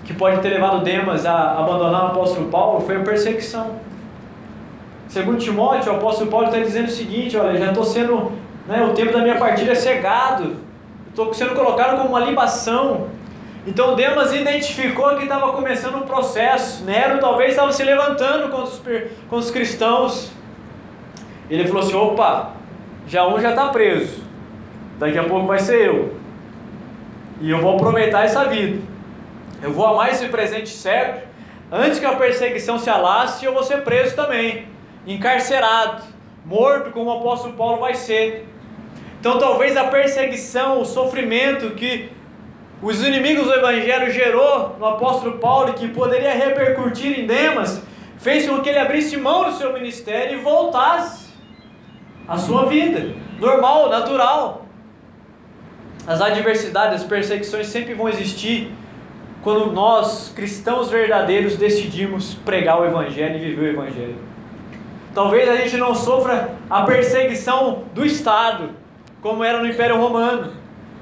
que 0.06 0.14
pode 0.14 0.40
ter 0.42 0.50
levado 0.50 0.84
Demas 0.84 1.26
a 1.26 1.60
abandonar 1.60 2.06
o 2.06 2.08
apóstolo 2.08 2.50
Paulo 2.50 2.80
foi 2.82 2.98
a 2.98 3.00
perseguição. 3.00 3.80
Segundo 5.08 5.40
Timóteo, 5.40 5.92
o 5.92 5.96
apóstolo 5.96 6.30
Paulo 6.30 6.48
está 6.48 6.60
dizendo 6.60 6.88
o 6.88 6.92
seguinte: 6.92 7.36
olha, 7.36 7.58
já 7.58 7.70
estou 7.70 7.84
sendo, 7.84 8.32
né, 8.68 8.86
o 8.86 8.94
tempo 8.94 9.12
da 9.12 9.20
minha 9.20 9.38
partida 9.38 9.72
é 9.72 9.76
cegado, 9.76 10.58
estou 11.10 11.34
sendo 11.34 11.56
colocado 11.56 11.98
como 11.98 12.10
uma 12.10 12.20
libação 12.20 13.08
Então 13.68 13.96
Demas 13.96 14.32
identificou 14.32 15.18
que 15.18 15.24
estava 15.24 15.52
começando 15.52 15.96
um 15.96 16.04
processo. 16.04 16.86
Nero 16.86 17.20
talvez 17.20 17.50
estava 17.50 17.70
se 17.74 17.84
levantando 17.84 18.50
contra 18.50 18.64
os, 18.64 18.78
contra 18.78 19.38
os 19.38 19.52
cristãos. 19.52 20.32
Ele 21.50 21.68
falou 21.68 21.84
assim: 21.84 21.94
opa, 21.94 22.54
já 23.06 23.28
um 23.28 23.38
já 23.42 23.50
está 23.50 23.68
preso. 23.68 24.24
Daqui 24.98 25.18
a 25.18 25.26
pouco 25.26 25.46
vai 25.48 25.60
ser 25.60 25.86
eu. 25.86 26.16
E 27.42 27.52
eu 27.52 27.60
vou 27.60 27.76
aproveitar 27.76 28.24
essa 28.24 28.46
vida. 28.46 28.82
Eu 29.62 29.74
vou 29.74 29.86
amar 29.86 30.12
esse 30.12 30.30
presente 30.30 30.70
século. 30.70 31.28
Antes 31.70 32.00
que 32.00 32.06
a 32.06 32.16
perseguição 32.16 32.80
se 32.80 32.90
alasse, 32.90 33.44
eu 33.44 33.54
vou 33.54 33.64
ser 33.64 33.84
preso 33.84 34.16
também. 34.16 34.66
Encarcerado. 35.06 36.04
Morto, 36.46 36.92
como 36.92 37.10
o 37.10 37.20
apóstolo 37.20 37.54
Paulo 37.56 37.82
vai 37.82 37.96
ser. 37.96 38.48
Então 39.20 39.38
talvez 39.38 39.76
a 39.76 39.84
perseguição, 39.84 40.80
o 40.80 40.86
sofrimento 40.86 41.72
que 41.72 42.16
os 42.82 43.04
inimigos 43.04 43.46
do 43.46 43.54
Evangelho 43.54 44.12
gerou 44.12 44.76
no 44.78 44.86
apóstolo 44.86 45.40
Paulo, 45.40 45.74
que 45.74 45.88
poderia 45.88 46.34
repercutir 46.34 47.20
em 47.20 47.26
Demas, 47.26 47.82
fez 48.20 48.48
com 48.48 48.62
que 48.62 48.70
ele 48.70 48.78
abrisse 48.78 49.18
mão 49.18 49.46
do 49.46 49.58
seu 49.58 49.74
ministério 49.74 50.40
e 50.40 50.42
voltasse 50.42 51.28
à 52.28 52.38
sua 52.38 52.66
vida 52.66 53.16
normal, 53.40 53.90
natural. 53.90 54.66
As 56.06 56.22
adversidades, 56.22 57.02
as 57.02 57.08
perseguições 57.08 57.68
sempre 57.68 57.94
vão 57.94 58.08
existir 58.08 58.72
quando 59.44 59.72
nós, 59.72 60.32
cristãos 60.36 60.90
verdadeiros, 60.90 61.56
decidimos 61.56 62.34
pregar 62.34 62.80
o 62.82 62.86
Evangelho 62.86 63.38
e 63.38 63.40
viver 63.40 63.62
o 63.62 63.82
Evangelho. 63.82 64.18
Talvez 65.14 65.50
a 65.50 65.56
gente 65.56 65.78
não 65.78 65.96
sofra 65.96 66.54
a 66.70 66.84
perseguição 66.84 67.84
do 67.94 68.06
Estado, 68.06 68.70
como 69.22 69.44
era 69.44 69.60
no 69.60 69.68
Império 69.68 69.98
Romano. 69.98 70.52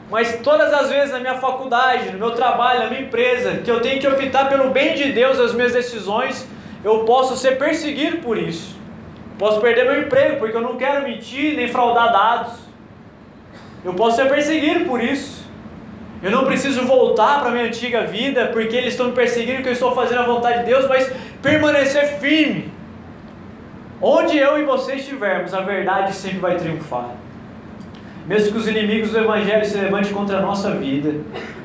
Mas 0.09 0.39
todas 0.43 0.71
as 0.71 0.89
vezes 0.89 1.12
na 1.12 1.19
minha 1.19 1.35
faculdade, 1.35 2.12
no 2.12 2.19
meu 2.19 2.31
trabalho, 2.31 2.81
na 2.81 2.89
minha 2.89 3.01
empresa, 3.01 3.57
que 3.57 3.71
eu 3.71 3.81
tenho 3.81 4.00
que 4.00 4.07
optar 4.07 4.47
pelo 4.47 4.69
bem 4.69 4.93
de 4.93 5.12
Deus 5.12 5.39
as 5.39 5.53
minhas 5.53 5.74
decisões, 5.74 6.47
eu 6.83 7.00
posso 7.05 7.35
ser 7.35 7.57
perseguido 7.57 8.17
por 8.17 8.38
isso. 8.38 8.75
Posso 9.39 9.59
perder 9.59 9.85
meu 9.85 10.01
emprego 10.01 10.38
porque 10.38 10.55
eu 10.55 10.62
não 10.62 10.77
quero 10.77 11.03
mentir 11.03 11.55
nem 11.55 11.67
fraudar 11.67 12.12
dados. 12.12 12.53
Eu 13.83 13.93
posso 13.93 14.17
ser 14.17 14.29
perseguido 14.29 14.85
por 14.85 15.01
isso. 15.01 15.43
Eu 16.21 16.31
não 16.31 16.45
preciso 16.45 16.85
voltar 16.85 17.41
para 17.41 17.51
minha 17.51 17.65
antiga 17.65 18.05
vida 18.05 18.47
porque 18.53 18.75
eles 18.75 18.93
estão 18.93 19.07
me 19.07 19.13
perseguindo 19.13 19.57
porque 19.57 19.69
eu 19.69 19.74
estou 19.74 19.93
fazendo 19.93 20.21
a 20.21 20.25
vontade 20.25 20.59
de 20.59 20.65
Deus, 20.65 20.88
mas 20.88 21.12
permanecer 21.41 22.19
firme. 22.19 22.71
Onde 24.01 24.38
eu 24.38 24.59
e 24.59 24.63
você 24.63 24.95
estivermos, 24.95 25.53
a 25.53 25.62
verdade 25.62 26.13
sempre 26.13 26.39
vai 26.39 26.57
triunfar. 26.57 27.09
Mesmo 28.27 28.53
que 28.53 28.58
os 28.58 28.67
inimigos 28.67 29.12
do 29.12 29.20
Evangelho 29.20 29.63
se 29.63 29.77
levantem 29.77 30.12
contra 30.12 30.39
a 30.39 30.41
nossa 30.41 30.72
vida, 30.72 31.13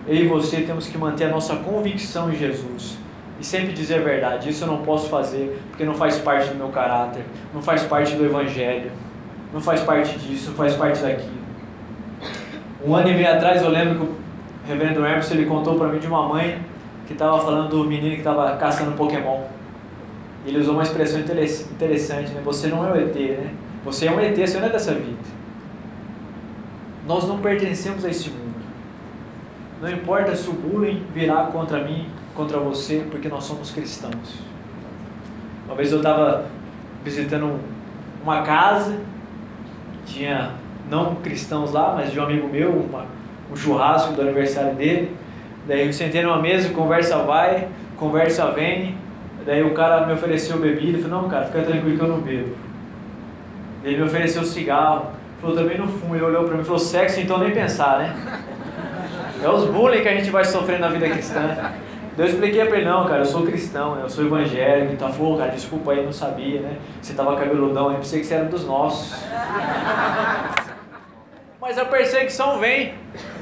eu 0.06 0.14
e 0.14 0.28
você 0.28 0.60
temos 0.60 0.86
que 0.86 0.98
manter 0.98 1.24
a 1.24 1.28
nossa 1.28 1.56
convicção 1.56 2.30
em 2.30 2.36
Jesus 2.36 2.98
e 3.40 3.44
sempre 3.44 3.72
dizer 3.72 4.00
a 4.00 4.02
verdade. 4.02 4.50
Isso 4.50 4.64
eu 4.64 4.68
não 4.68 4.82
posso 4.82 5.08
fazer 5.08 5.58
porque 5.70 5.84
não 5.84 5.94
faz 5.94 6.18
parte 6.18 6.50
do 6.50 6.56
meu 6.56 6.68
caráter, 6.68 7.24
não 7.54 7.62
faz 7.62 7.84
parte 7.84 8.14
do 8.14 8.26
Evangelho, 8.26 8.90
não 9.54 9.60
faz 9.60 9.80
parte 9.80 10.18
disso, 10.18 10.50
não 10.50 10.56
faz 10.56 10.74
parte 10.74 11.00
daquilo. 11.00 11.40
Um 12.84 12.94
ano 12.94 13.08
e 13.08 13.14
meio 13.14 13.30
atrás 13.30 13.62
eu 13.62 13.70
lembro 13.70 13.94
que 13.94 14.02
o 14.02 14.14
reverendo 14.68 15.04
Hermes 15.04 15.30
ele 15.30 15.46
contou 15.46 15.76
para 15.76 15.88
mim 15.88 15.98
de 15.98 16.06
uma 16.06 16.28
mãe 16.28 16.58
que 17.06 17.14
estava 17.14 17.40
falando 17.40 17.70
do 17.70 17.84
menino 17.84 18.12
que 18.12 18.18
estava 18.18 18.56
caçando 18.56 18.92
Pokémon. 18.92 19.44
Ele 20.46 20.58
usou 20.58 20.74
uma 20.74 20.82
expressão 20.82 21.20
interessante, 21.20 22.32
né? 22.32 22.40
Você 22.44 22.68
não 22.68 22.86
é 22.86 22.92
o 22.92 22.96
ET, 22.96 23.14
né? 23.14 23.50
Você 23.84 24.06
é 24.06 24.12
um 24.12 24.20
ET, 24.20 24.36
você 24.36 24.58
não 24.58 24.66
é 24.66 24.70
dessa 24.70 24.92
vida. 24.92 25.39
Nós 27.06 27.26
não 27.26 27.38
pertencemos 27.38 28.04
a 28.04 28.10
esse 28.10 28.30
mundo. 28.30 28.60
Não 29.80 29.90
importa 29.90 30.36
se 30.36 30.48
o 30.48 30.52
bullying 30.52 31.02
virá 31.14 31.44
contra 31.44 31.82
mim, 31.82 32.06
contra 32.34 32.58
você, 32.58 33.06
porque 33.10 33.28
nós 33.28 33.44
somos 33.44 33.70
cristãos. 33.70 34.40
Uma 35.66 35.74
vez 35.74 35.92
eu 35.92 35.98
estava 35.98 36.46
visitando 37.04 37.58
uma 38.22 38.42
casa, 38.42 38.98
tinha 40.04 40.52
não 40.90 41.14
cristãos 41.16 41.72
lá, 41.72 41.94
mas 41.94 42.12
de 42.12 42.18
um 42.18 42.24
amigo 42.24 42.48
meu, 42.48 42.70
uma, 42.72 43.06
um 43.50 43.56
churrasco 43.56 44.12
do 44.12 44.20
aniversário 44.20 44.74
dele. 44.74 45.16
Daí 45.66 45.86
eu 45.86 45.92
sentei 45.92 46.22
numa 46.22 46.38
mesa, 46.38 46.70
conversa 46.70 47.18
vai, 47.18 47.68
conversa 47.96 48.50
vem. 48.50 48.96
Daí 49.46 49.62
o 49.62 49.72
cara 49.72 50.06
me 50.06 50.12
ofereceu 50.12 50.58
bebida, 50.58 50.98
eu 50.98 51.02
falei, 51.02 51.16
não 51.16 51.28
cara, 51.28 51.46
fica 51.46 51.62
tranquilo 51.62 51.96
que 51.96 52.04
eu 52.04 52.08
não 52.08 52.20
bebo. 52.20 52.54
Ele 53.84 53.96
me 53.96 54.02
ofereceu 54.02 54.44
cigarro. 54.44 55.06
Falou, 55.40 55.56
também 55.56 55.78
no 55.78 55.88
fumo. 55.88 56.14
Ele 56.14 56.24
olhou 56.24 56.44
para 56.44 56.54
mim 56.54 56.60
e 56.60 56.64
falou, 56.64 56.78
sexo 56.78 57.20
então 57.20 57.38
nem 57.38 57.50
pensar, 57.50 57.98
né? 57.98 58.14
É 59.42 59.48
os 59.48 59.64
bullying 59.64 60.02
que 60.02 60.08
a 60.08 60.14
gente 60.14 60.30
vai 60.30 60.44
sofrendo 60.44 60.80
na 60.80 60.88
vida 60.88 61.08
cristã. 61.08 61.72
Daí 62.16 62.26
eu 62.26 62.26
expliquei 62.26 62.64
para 62.66 62.76
ele, 62.76 62.86
não, 62.86 63.06
cara, 63.06 63.20
eu 63.20 63.24
sou 63.24 63.42
cristão, 63.46 63.94
né? 63.94 64.02
eu 64.02 64.10
sou 64.10 64.24
evangélico. 64.24 64.92
Então, 64.92 65.10
falou, 65.10 65.38
cara, 65.38 65.50
desculpa 65.50 65.92
aí, 65.92 66.04
não 66.04 66.12
sabia, 66.12 66.60
né? 66.60 66.76
Você 67.00 67.14
tava 67.14 67.36
cabeludão 67.36 67.88
aí, 67.88 67.96
pensei 67.96 68.20
que 68.20 68.26
você 68.26 68.34
era 68.34 68.44
dos 68.44 68.66
nossos. 68.66 69.18
Mas 71.58 71.78
a 71.78 71.86
perseguição 71.86 72.58
vem 72.58 72.94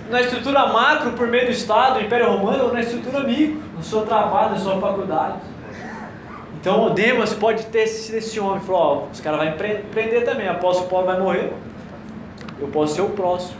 na 0.09 0.21
estrutura 0.21 0.67
macro, 0.69 1.13
por 1.13 1.27
meio 1.27 1.47
do 1.47 1.53
Estado, 1.53 1.99
do 1.99 2.05
Império 2.05 2.31
Romano, 2.31 2.67
ou 2.67 2.73
na 2.73 2.81
estrutura 2.81 3.25
micro, 3.25 3.61
no 3.77 3.83
seu 3.83 4.03
trabalho, 4.03 4.51
na 4.51 4.59
sua 4.59 4.79
faculdade. 4.81 5.39
Então 6.61 6.87
o 6.87 6.91
Demas 6.91 7.35
pode 7.35 7.67
ter 7.67 7.81
esse, 7.81 8.15
esse 8.17 8.39
homem, 8.39 8.61
falou, 8.61 8.81
ó, 9.09 9.13
os 9.13 9.21
caras 9.21 9.41
vão 9.41 9.53
prender 9.93 10.25
também, 10.25 10.49
após 10.49 10.79
o 10.79 10.85
Paulo 10.85 11.07
vai 11.07 11.19
morrer 11.19 11.53
eu 12.61 12.69
posso 12.69 12.95
ser 12.95 13.03
o 13.03 13.11
próximo. 13.11 13.59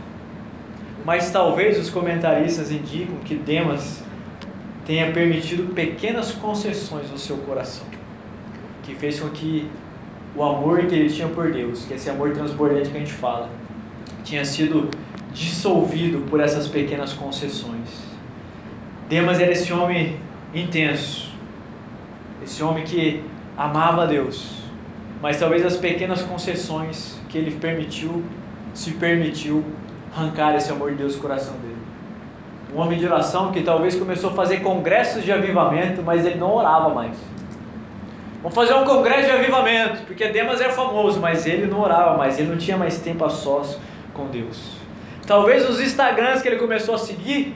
Mas 1.05 1.31
talvez 1.31 1.79
os 1.79 1.89
comentaristas 1.89 2.71
indicam 2.71 3.15
que 3.23 3.35
Demas 3.35 4.03
tenha 4.85 5.11
permitido 5.11 5.73
pequenas 5.73 6.31
concessões 6.31 7.09
no 7.11 7.17
seu 7.17 7.37
coração, 7.37 7.85
que 8.83 8.95
fez 8.95 9.19
com 9.19 9.29
que 9.29 9.69
o 10.35 10.43
amor 10.43 10.85
que 10.85 10.95
ele 10.95 11.09
tinha 11.09 11.27
por 11.27 11.51
Deus, 11.51 11.85
que 11.85 11.93
esse 11.93 12.09
amor 12.09 12.31
transbordante 12.31 12.89
que 12.89 12.97
a 12.97 12.99
gente 12.99 13.13
fala, 13.13 13.49
tinha 14.23 14.43
sido 14.43 14.89
dissolvido 15.33 16.19
por 16.29 16.39
essas 16.39 16.67
pequenas 16.67 17.13
concessões. 17.13 18.09
Demas 19.07 19.39
era 19.39 19.51
esse 19.51 19.71
homem 19.71 20.17
intenso, 20.53 21.31
esse 22.43 22.61
homem 22.63 22.83
que 22.83 23.23
amava 23.57 24.07
Deus, 24.07 24.59
mas 25.21 25.37
talvez 25.37 25.65
as 25.65 25.77
pequenas 25.77 26.21
concessões 26.21 27.19
que 27.27 27.37
ele 27.37 27.51
permitiu 27.51 28.23
se 28.73 28.91
permitiu 28.91 29.63
arrancar 30.15 30.55
esse 30.55 30.71
amor 30.71 30.91
de 30.91 30.97
Deus 30.97 31.15
do 31.15 31.21
coração 31.21 31.53
dele. 31.57 31.77
Um 32.73 32.79
homem 32.79 32.99
de 32.99 33.05
oração 33.05 33.51
que 33.51 33.61
talvez 33.61 33.95
começou 33.95 34.29
a 34.29 34.33
fazer 34.33 34.57
congressos 34.57 35.23
de 35.23 35.31
avivamento, 35.31 36.03
mas 36.03 36.25
ele 36.25 36.37
não 36.37 36.53
orava 36.53 36.89
mais. 36.89 37.17
Vamos 38.41 38.55
fazer 38.55 38.73
um 38.73 38.85
congresso 38.85 39.25
de 39.25 39.31
avivamento, 39.31 40.03
porque 40.05 40.27
Demas 40.29 40.61
é 40.61 40.69
famoso, 40.69 41.19
mas 41.19 41.45
ele 41.45 41.67
não 41.67 41.81
orava 41.81 42.15
mais, 42.17 42.39
ele 42.39 42.49
não 42.49 42.57
tinha 42.57 42.77
mais 42.77 42.99
tempo 42.99 43.25
a 43.25 43.29
sós 43.29 43.77
com 44.13 44.27
Deus. 44.27 44.77
Talvez 45.27 45.69
os 45.69 45.81
Instagrams 45.81 46.41
que 46.41 46.47
ele 46.47 46.55
começou 46.55 46.95
a 46.95 46.97
seguir, 46.97 47.55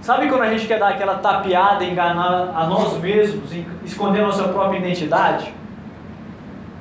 sabe 0.00 0.28
quando 0.28 0.42
a 0.42 0.50
gente 0.50 0.66
quer 0.66 0.78
dar 0.78 0.88
aquela 0.88 1.16
tapeada, 1.16 1.84
enganar 1.84 2.52
a 2.54 2.66
nós 2.66 2.98
mesmos, 2.98 3.50
esconder 3.84 4.22
nossa 4.22 4.44
própria 4.44 4.78
identidade? 4.78 5.52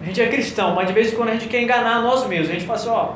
A 0.02 0.06
gente 0.06 0.22
é 0.22 0.28
cristão, 0.30 0.74
mas 0.74 0.88
de 0.88 0.94
vez 0.94 1.12
em 1.12 1.16
quando 1.16 1.30
a 1.30 1.34
gente 1.34 1.48
quer 1.48 1.62
enganar 1.62 1.98
a 1.98 2.02
nós 2.02 2.26
mesmos. 2.26 2.50
A 2.50 2.54
gente 2.54 2.66
fala 2.66 2.80
assim, 2.80 2.90
ó, 2.90 3.10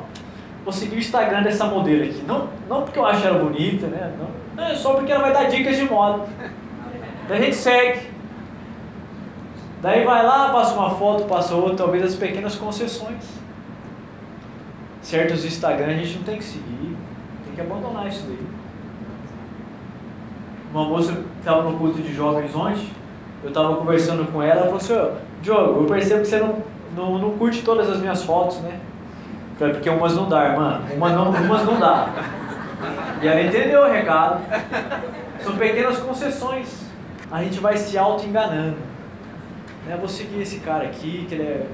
vou 0.64 0.72
seguir 0.72 0.96
o 0.96 0.98
Instagram 0.98 1.42
dessa 1.42 1.66
modelo 1.66 2.04
aqui. 2.04 2.22
Não, 2.26 2.48
não 2.68 2.82
porque 2.82 2.98
eu 2.98 3.04
acho 3.04 3.26
ela 3.26 3.38
bonita, 3.38 3.86
né? 3.86 4.12
Não, 4.18 4.28
não, 4.56 4.70
é 4.70 4.74
só 4.74 4.94
porque 4.94 5.12
ela 5.12 5.22
vai 5.22 5.32
dar 5.32 5.44
dicas 5.44 5.76
de 5.76 5.84
moda. 5.84 6.24
Daí 7.28 7.38
a 7.38 7.44
gente 7.44 7.56
segue. 7.56 8.14
Daí 9.80 10.02
vai 10.04 10.24
lá, 10.24 10.50
passa 10.50 10.74
uma 10.74 10.90
foto, 10.90 11.24
passa 11.24 11.54
outra, 11.54 11.76
talvez 11.76 12.02
as 12.02 12.14
pequenas 12.14 12.56
concessões. 12.56 13.22
Certos 15.02 15.44
Instagram 15.44 15.88
a 15.88 15.96
gente 15.98 16.16
não 16.16 16.24
tem 16.24 16.38
que 16.38 16.44
seguir, 16.44 16.96
tem 17.44 17.54
que 17.54 17.60
abandonar 17.60 18.08
isso 18.08 18.24
daí. 18.26 18.38
Uma 20.72 20.84
moça 20.84 21.12
que 21.12 21.22
estava 21.38 21.68
no 21.68 21.78
culto 21.78 22.00
de 22.00 22.14
jovens 22.14 22.54
ontem, 22.54 22.88
eu 23.42 23.48
estava 23.48 23.76
conversando 23.76 24.24
com 24.32 24.42
ela, 24.42 24.62
ela 24.62 24.64
falou 24.64 24.76
assim, 24.78 25.18
Diogo, 25.42 25.82
eu 25.82 25.86
percebo 25.86 26.22
que 26.22 26.28
você 26.28 26.38
não, 26.38 26.62
não, 26.96 27.18
não 27.18 27.30
curte 27.36 27.62
todas 27.62 27.90
as 27.90 27.98
minhas 27.98 28.22
fotos, 28.22 28.60
né? 28.60 28.80
Porque 29.58 29.88
umas 29.88 30.14
não 30.14 30.28
dá, 30.28 30.48
irmã. 30.48 30.80
Uma 30.96 31.10
não, 31.10 31.30
umas 31.30 31.64
não 31.64 31.78
dá. 31.78 32.08
E 33.22 33.28
ela 33.28 33.40
entendeu 33.42 33.82
o 33.82 33.90
recado. 33.90 34.42
São 35.40 35.56
pequenas 35.56 35.98
concessões. 35.98 36.84
A 37.30 37.42
gente 37.42 37.60
vai 37.60 37.76
se 37.76 37.96
auto-enganando. 37.96 38.76
Né? 39.86 39.96
Vou 39.98 40.08
seguir 40.08 40.42
esse 40.42 40.60
cara 40.60 40.84
aqui, 40.84 41.26
que 41.28 41.34
ele 41.34 41.42
é 41.42 41.66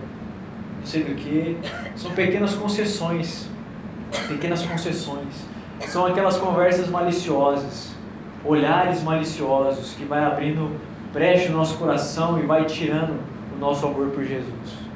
não 0.81 0.87
sei 0.87 1.05
do 1.05 1.15
que. 1.15 1.59
São 1.95 2.11
pequenas 2.13 2.55
concessões. 2.55 3.49
Pequenas 4.29 4.65
concessões. 4.65 5.47
São 5.81 6.07
aquelas 6.07 6.37
conversas 6.39 6.89
maliciosas. 6.89 7.95
Olhares 8.45 9.03
maliciosos 9.03 9.95
que 9.95 10.05
vai 10.05 10.25
abrindo 10.25 10.75
brecha 11.13 11.51
no 11.51 11.59
nosso 11.59 11.77
coração 11.77 12.39
e 12.39 12.47
vai 12.47 12.65
tirando 12.65 13.21
o 13.55 13.59
nosso 13.59 13.87
amor 13.87 14.09
por 14.09 14.25
Jesus. 14.25 14.90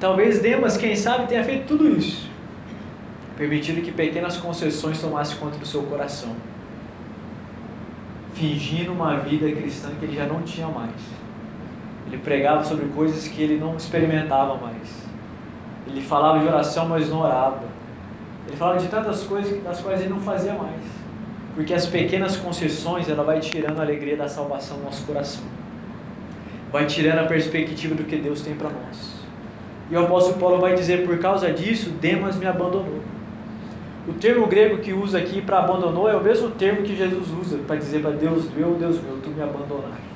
Talvez 0.00 0.40
Demas, 0.40 0.76
quem 0.76 0.94
sabe, 0.94 1.26
tenha 1.26 1.42
feito 1.42 1.66
tudo 1.66 1.88
isso, 1.88 2.30
permitindo 3.36 3.80
que 3.80 3.90
pequenas 3.90 4.36
concessões 4.36 5.00
tomassem 5.00 5.36
conta 5.38 5.58
do 5.58 5.66
seu 5.66 5.82
coração. 5.82 6.34
fingindo 8.38 8.92
uma 8.92 9.16
vida 9.16 9.50
cristã 9.50 9.90
que 9.98 10.04
ele 10.04 10.16
já 10.16 10.24
não 10.26 10.42
tinha 10.42 10.68
mais. 10.68 10.94
Ele 12.06 12.18
pregava 12.18 12.64
sobre 12.64 12.86
coisas 12.86 13.26
que 13.26 13.42
ele 13.42 13.58
não 13.58 13.76
experimentava 13.76 14.56
mais. 14.56 15.02
Ele 15.86 16.00
falava 16.00 16.38
de 16.38 16.46
oração, 16.46 16.88
mas 16.88 17.10
não 17.10 17.20
orava. 17.20 17.64
Ele 18.46 18.56
falava 18.56 18.78
de 18.78 18.86
tantas 18.88 19.24
coisas 19.24 19.62
das 19.62 19.80
quais 19.80 20.00
ele 20.00 20.10
não 20.10 20.20
fazia 20.20 20.54
mais. 20.54 20.82
Porque 21.54 21.74
as 21.74 21.86
pequenas 21.86 22.36
concessões, 22.36 23.08
ela 23.08 23.24
vai 23.24 23.40
tirando 23.40 23.80
a 23.80 23.82
alegria 23.82 24.16
da 24.16 24.28
salvação 24.28 24.78
no 24.78 24.84
nosso 24.84 25.04
coração. 25.04 25.42
Vai 26.70 26.86
tirando 26.86 27.18
a 27.18 27.24
perspectiva 27.24 27.94
do 27.94 28.04
que 28.04 28.16
Deus 28.16 28.42
tem 28.42 28.54
para 28.54 28.70
nós. 28.70 29.17
E 29.90 29.96
o 29.96 30.00
apóstolo 30.00 30.38
Paulo 30.38 30.60
vai 30.60 30.74
dizer, 30.74 31.06
por 31.06 31.18
causa 31.18 31.50
disso, 31.50 31.90
Demas 31.90 32.36
me 32.36 32.46
abandonou. 32.46 33.00
O 34.06 34.12
termo 34.12 34.46
grego 34.46 34.78
que 34.78 34.92
usa 34.92 35.18
aqui 35.18 35.40
para 35.40 35.58
abandonou 35.58 36.08
é 36.08 36.16
o 36.16 36.22
mesmo 36.22 36.50
termo 36.50 36.82
que 36.82 36.96
Jesus 36.96 37.28
usa 37.30 37.58
para 37.66 37.76
dizer 37.76 38.00
para 38.00 38.10
Deus 38.10 38.50
meu, 38.54 38.74
Deus 38.74 39.00
meu, 39.02 39.18
tu 39.22 39.30
me 39.30 39.42
abandonaste. 39.42 40.08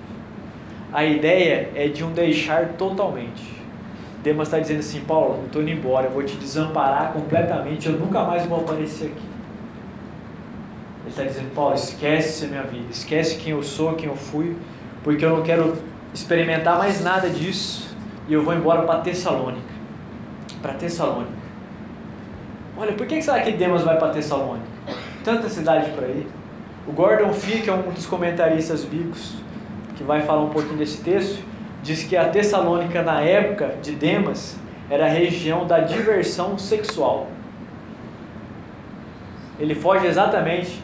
A 0.92 1.04
ideia 1.04 1.70
é 1.74 1.88
de 1.88 2.04
um 2.04 2.12
deixar 2.12 2.70
totalmente. 2.70 3.62
Demas 4.22 4.48
está 4.48 4.58
dizendo 4.58 4.80
assim, 4.80 5.00
Paulo, 5.00 5.38
eu 5.40 5.46
estou 5.46 5.62
indo 5.62 5.70
embora, 5.72 6.06
eu 6.06 6.10
vou 6.10 6.22
te 6.22 6.36
desamparar 6.36 7.12
completamente, 7.12 7.88
eu 7.88 7.98
nunca 7.98 8.22
mais 8.24 8.46
vou 8.46 8.60
aparecer 8.60 9.06
aqui. 9.06 9.32
Ele 11.00 11.08
está 11.08 11.24
dizendo, 11.24 11.52
Paulo, 11.54 11.74
esquece 11.74 12.46
minha 12.46 12.62
vida, 12.62 12.86
esquece 12.90 13.36
quem 13.36 13.52
eu 13.52 13.62
sou, 13.62 13.94
quem 13.94 14.08
eu 14.08 14.16
fui, 14.16 14.56
porque 15.02 15.24
eu 15.24 15.36
não 15.36 15.42
quero 15.42 15.76
experimentar 16.14 16.78
mais 16.78 17.02
nada 17.02 17.28
disso 17.28 17.91
e 18.28 18.32
eu 18.32 18.42
vou 18.42 18.54
embora 18.54 18.82
para 18.82 19.00
Tessalônica. 19.00 19.72
Para 20.60 20.74
Tessalônica. 20.74 21.42
Olha, 22.76 22.92
por 22.92 23.06
que 23.06 23.20
será 23.20 23.40
que 23.40 23.52
Demas 23.52 23.82
vai 23.82 23.98
para 23.98 24.12
Tessalônica? 24.12 24.66
Tanta 25.24 25.48
cidade 25.48 25.90
para 25.90 26.06
ir. 26.08 26.26
O 26.86 26.92
Gordon 26.92 27.32
Fee, 27.32 27.62
que 27.62 27.70
é 27.70 27.72
um 27.72 27.90
dos 27.90 28.06
comentaristas 28.06 28.84
bíblicos, 28.84 29.36
que 29.96 30.02
vai 30.02 30.22
falar 30.22 30.42
um 30.42 30.50
pouquinho 30.50 30.78
desse 30.78 31.02
texto, 31.02 31.42
diz 31.82 32.04
que 32.04 32.16
a 32.16 32.28
Tessalônica, 32.28 33.02
na 33.02 33.20
época 33.20 33.76
de 33.82 33.92
Demas, 33.92 34.56
era 34.88 35.06
a 35.06 35.08
região 35.08 35.66
da 35.66 35.80
diversão 35.80 36.58
sexual. 36.58 37.28
Ele 39.58 39.74
foge 39.74 40.06
exatamente 40.06 40.82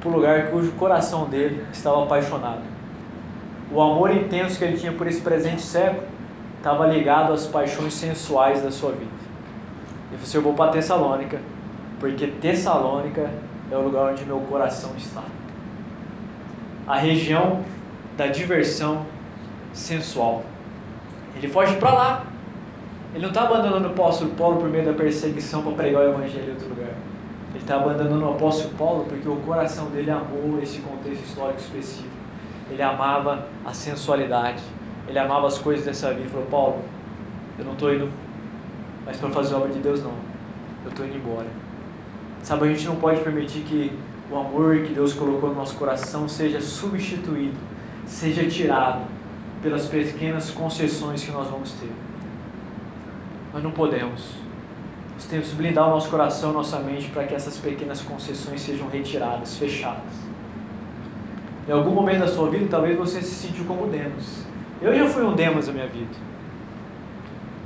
para 0.00 0.08
o 0.08 0.12
lugar 0.12 0.50
cujo 0.50 0.70
coração 0.72 1.26
dele 1.26 1.64
estava 1.72 2.04
apaixonado. 2.04 2.62
O 3.72 3.80
amor 3.80 4.10
intenso 4.10 4.58
que 4.58 4.64
ele 4.64 4.76
tinha 4.76 4.92
por 4.92 5.06
esse 5.06 5.20
presente 5.20 5.62
século 5.62 6.06
estava 6.60 6.86
ligado 6.86 7.32
às 7.32 7.46
paixões 7.46 7.94
sensuais 7.94 8.62
da 8.62 8.70
sua 8.70 8.92
vida. 8.92 9.10
Falou 10.10 10.22
assim: 10.22 10.36
Eu 10.36 10.42
vou 10.42 10.54
para 10.54 10.70
Tessalônica, 10.70 11.40
porque 11.98 12.26
Tessalônica 12.26 13.30
é 13.70 13.76
o 13.76 13.80
lugar 13.80 14.12
onde 14.12 14.24
meu 14.24 14.40
coração 14.40 14.92
está. 14.96 15.22
A 16.86 16.96
região 16.96 17.62
da 18.16 18.26
diversão 18.26 19.06
sensual. 19.72 20.42
Ele 21.36 21.48
foge 21.48 21.76
para 21.76 21.92
lá. 21.92 22.26
Ele 23.12 23.22
não 23.22 23.30
está 23.30 23.42
abandonando 23.42 23.88
o 23.88 23.90
apóstolo 23.90 24.30
Paulo 24.32 24.58
por 24.58 24.68
meio 24.68 24.84
da 24.84 24.92
perseguição 24.92 25.62
para 25.62 25.72
pregar 25.72 26.02
o 26.02 26.08
evangelho 26.10 26.48
em 26.48 26.50
outro 26.50 26.68
lugar. 26.68 26.94
Ele 27.50 27.58
está 27.58 27.76
abandonando 27.76 28.24
o 28.24 28.32
apóstolo 28.34 28.74
Paulo 28.74 29.06
porque 29.08 29.28
o 29.28 29.36
coração 29.36 29.86
dele 29.86 30.10
amou 30.10 30.60
esse 30.62 30.80
contexto 30.80 31.24
histórico 31.24 31.58
específico. 31.58 32.10
Ele 32.70 32.82
amava 32.82 33.46
a 33.64 33.72
sensualidade. 33.72 34.62
Ele 35.08 35.18
amava 35.18 35.46
as 35.46 35.58
coisas 35.58 35.84
dessa 35.84 36.08
vida. 36.10 36.20
Ele 36.20 36.30
falou: 36.30 36.46
Paulo, 36.46 36.84
eu 37.58 37.64
não 37.64 37.72
estou 37.72 37.92
indo 37.92 38.08
mais 39.04 39.16
para 39.16 39.30
fazer 39.30 39.54
a 39.54 39.58
obra 39.58 39.70
de 39.70 39.78
Deus, 39.78 40.02
não. 40.02 40.12
Eu 40.84 40.90
estou 40.90 41.04
indo 41.04 41.16
embora. 41.16 41.46
Sabe, 42.42 42.64
a 42.64 42.68
gente 42.68 42.86
não 42.86 42.96
pode 42.96 43.20
permitir 43.20 43.60
que 43.60 43.92
o 44.30 44.38
amor 44.38 44.78
que 44.78 44.94
Deus 44.94 45.12
colocou 45.12 45.50
no 45.50 45.56
nosso 45.56 45.76
coração 45.76 46.28
seja 46.28 46.60
substituído, 46.60 47.58
seja 48.06 48.46
tirado 48.48 49.02
pelas 49.62 49.86
pequenas 49.86 50.50
concessões 50.50 51.22
que 51.24 51.32
nós 51.32 51.48
vamos 51.48 51.72
ter. 51.72 51.90
Nós 53.52 53.62
não 53.62 53.72
podemos. 53.72 54.34
Nós 55.14 55.24
temos 55.26 55.48
que 55.48 55.56
blindar 55.56 55.88
o 55.88 55.90
nosso 55.90 56.08
coração, 56.08 56.52
nossa 56.52 56.78
mente, 56.78 57.10
para 57.10 57.24
que 57.24 57.34
essas 57.34 57.58
pequenas 57.58 58.00
concessões 58.00 58.60
sejam 58.60 58.88
retiradas, 58.88 59.58
fechadas. 59.58 60.30
Em 61.68 61.72
algum 61.72 61.90
momento 61.90 62.20
da 62.20 62.28
sua 62.28 62.48
vida, 62.48 62.66
talvez 62.70 62.96
você 62.96 63.20
se 63.20 63.34
sentiu 63.34 63.64
como 63.64 63.86
Demas. 63.88 64.46
Eu 64.82 64.94
já 64.94 65.06
fui 65.06 65.22
um 65.22 65.34
Demas 65.34 65.66
na 65.66 65.72
minha 65.74 65.86
vida. 65.86 66.30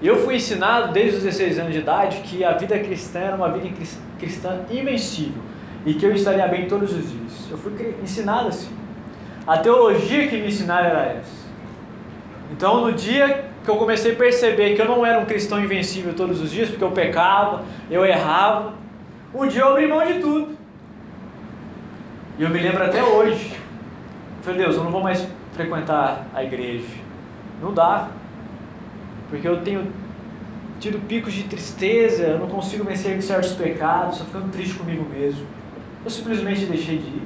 Eu 0.03 0.19
fui 0.19 0.37
ensinado 0.37 0.93
desde 0.93 1.19
os 1.19 1.23
16 1.23 1.59
anos 1.59 1.73
de 1.73 1.79
idade 1.79 2.19
que 2.19 2.45
a 2.45 2.53
vida 2.53 2.79
cristã 2.79 3.21
era 3.21 3.37
uma 3.37 3.51
vida 3.51 3.69
cristã 4.19 4.61
invencível 4.71 5.41
e 5.87 5.95
que 5.95 6.05
eu 6.05 6.13
estaria 6.13 6.47
bem 6.49 6.67
todos 6.67 6.93
os 6.93 7.11
dias. 7.11 7.49
Eu 7.51 7.57
fui 7.57 7.73
ensinado 8.03 8.49
assim. 8.49 8.71
A 9.47 9.59
teologia 9.59 10.27
que 10.27 10.37
me 10.37 10.49
ensinaram 10.49 10.89
era 10.89 11.05
essa. 11.05 11.45
Então, 12.51 12.81
no 12.81 12.93
dia 12.93 13.45
que 13.63 13.71
eu 13.71 13.77
comecei 13.77 14.13
a 14.13 14.17
perceber 14.17 14.75
que 14.75 14.83
eu 14.83 14.87
não 14.87 15.07
era 15.07 15.19
um 15.19 15.25
cristão 15.25 15.63
invencível 15.63 16.15
todos 16.15 16.41
os 16.41 16.51
dias, 16.51 16.69
porque 16.69 16.85
eu 16.85 16.93
pecava, 16.93 17.63
eu 17.91 18.05
errava, 18.05 18.75
um 19.35 19.47
dia 19.47 19.63
eu 19.63 19.69
abri 19.69 19.87
mão 19.87 20.05
de 20.05 20.21
tudo. 20.21 20.57
E 22.39 22.43
eu 22.43 22.51
me 22.51 22.61
lembro 22.61 22.85
até 22.85 23.03
hoje. 23.03 23.53
Eu 23.53 24.43
falei, 24.43 24.61
Deus, 24.61 24.77
eu 24.77 24.85
não 24.85 24.91
vou 24.91 25.03
mais 25.03 25.27
frequentar 25.53 26.27
a 26.35 26.43
igreja. 26.43 27.04
Não 27.61 27.73
dá. 27.73 28.09
Porque 29.29 29.47
eu 29.47 29.63
tenho 29.63 29.87
tido 30.79 30.99
picos 31.07 31.33
de 31.33 31.45
tristeza, 31.45 32.25
eu 32.25 32.39
não 32.39 32.47
consigo 32.47 32.85
vencer 32.85 33.21
certos 33.23 33.53
pecados, 33.53 34.19
estou 34.19 34.27
ficando 34.27 34.53
triste 34.53 34.75
comigo 34.75 35.07
mesmo. 35.09 35.47
Eu 36.05 36.11
simplesmente 36.11 36.67
deixei 36.67 36.99
de 36.99 37.07
ir. 37.07 37.23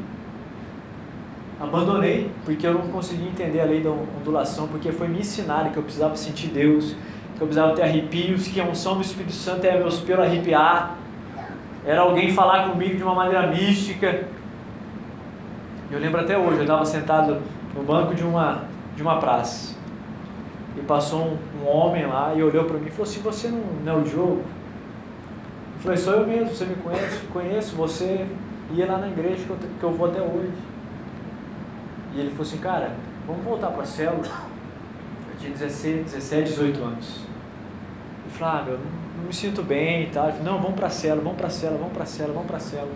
Abandonei, 1.61 2.31
porque 2.45 2.65
eu 2.65 2.75
não 2.75 2.87
conseguia 2.89 3.29
entender 3.29 3.61
a 3.61 3.65
lei 3.65 3.83
da 3.83 3.91
ondulação, 3.91 4.69
porque 4.69 4.93
foi 4.93 5.09
me 5.09 5.19
ensinar 5.19 5.73
que 5.73 5.77
eu 5.77 5.83
precisava 5.83 6.15
sentir 6.17 6.49
Deus, 6.49 6.95
que 7.37 7.43
eu 7.43 7.47
precisava 7.49 7.75
ter 7.75 7.83
arrepios, 7.83 8.47
que 8.47 8.61
a 8.61 8.65
unção 8.65 8.95
do 8.95 9.03
Espírito 9.03 9.33
Santo 9.33 9.65
era 9.65 9.81
meus 9.81 9.99
pelos 9.99 10.25
arrepiar, 10.25 10.97
era 11.85 12.03
alguém 12.03 12.33
falar 12.33 12.69
comigo 12.71 12.97
de 12.97 13.03
uma 13.03 13.15
maneira 13.15 13.49
mística. 13.49 14.29
Eu 15.91 15.99
lembro 15.99 16.21
até 16.21 16.39
hoje, 16.39 16.59
eu 16.59 16.63
estava 16.63 16.85
sentado 16.85 17.39
no 17.75 17.83
banco 17.83 18.15
de 18.15 18.23
uma, 18.23 18.65
de 18.95 19.03
uma 19.03 19.19
praça, 19.19 19.75
e 20.79 20.83
passou 20.85 21.21
um, 21.21 21.39
um 21.63 21.69
homem 21.69 22.07
lá 22.07 22.33
e 22.35 22.43
olhou 22.43 22.65
para 22.65 22.79
mim 22.79 22.87
e 22.87 22.91
falou 22.91 23.05
assim, 23.05 23.21
você 23.21 23.49
não, 23.49 23.61
não 23.85 23.93
é 23.93 23.97
o 23.97 24.03
Diogo? 24.03 24.43
Eu 25.77 25.83
falei, 25.83 25.97
sou 25.97 26.15
eu 26.15 26.27
mesmo, 26.27 26.55
você 26.55 26.65
me 26.65 26.75
conhece? 26.77 27.27
Conheço, 27.33 27.77
você 27.77 28.27
ia 28.73 28.87
lá 28.87 28.99
na 28.99 29.09
igreja 29.09 29.45
que 29.45 29.51
eu, 29.51 29.57
que 29.79 29.85
eu 29.85 29.93
vou 29.93 30.09
até 30.09 30.21
hoje. 30.21 30.53
E 32.15 32.21
ele 32.21 32.31
falou 32.31 32.43
assim, 32.43 32.59
cara, 32.59 32.93
vamos 33.27 33.45
voltar 33.45 33.69
para 33.69 33.83
a 33.83 33.87
célula. 33.87 34.27
Eu 35.33 35.39
tinha 35.39 35.53
16, 35.53 36.05
17, 36.05 36.51
18 36.51 36.83
anos. 36.83 37.21
Ele 38.25 38.35
falou, 38.35 38.55
ah, 38.55 38.63
meu, 38.63 38.75
não, 38.75 38.85
não 39.19 39.25
me 39.25 39.33
sinto 39.33 39.63
bem 39.63 40.05
e 40.05 40.07
tal. 40.07 40.25
Ele 40.25 40.39
falou, 40.39 40.53
não, 40.53 40.63
vamos 40.63 40.77
para 40.77 40.87
a 40.87 40.91
célula, 40.91 41.23
vamos 41.23 41.39
para 41.39 41.47
a 41.47 41.51
célula, 41.51 41.79
vamos 41.79 41.93
para 41.93 42.03
a 42.03 42.07
célula, 42.07 42.35
vamos 42.35 42.49
para 42.49 42.57
a 42.57 42.61
célula. 42.61 42.95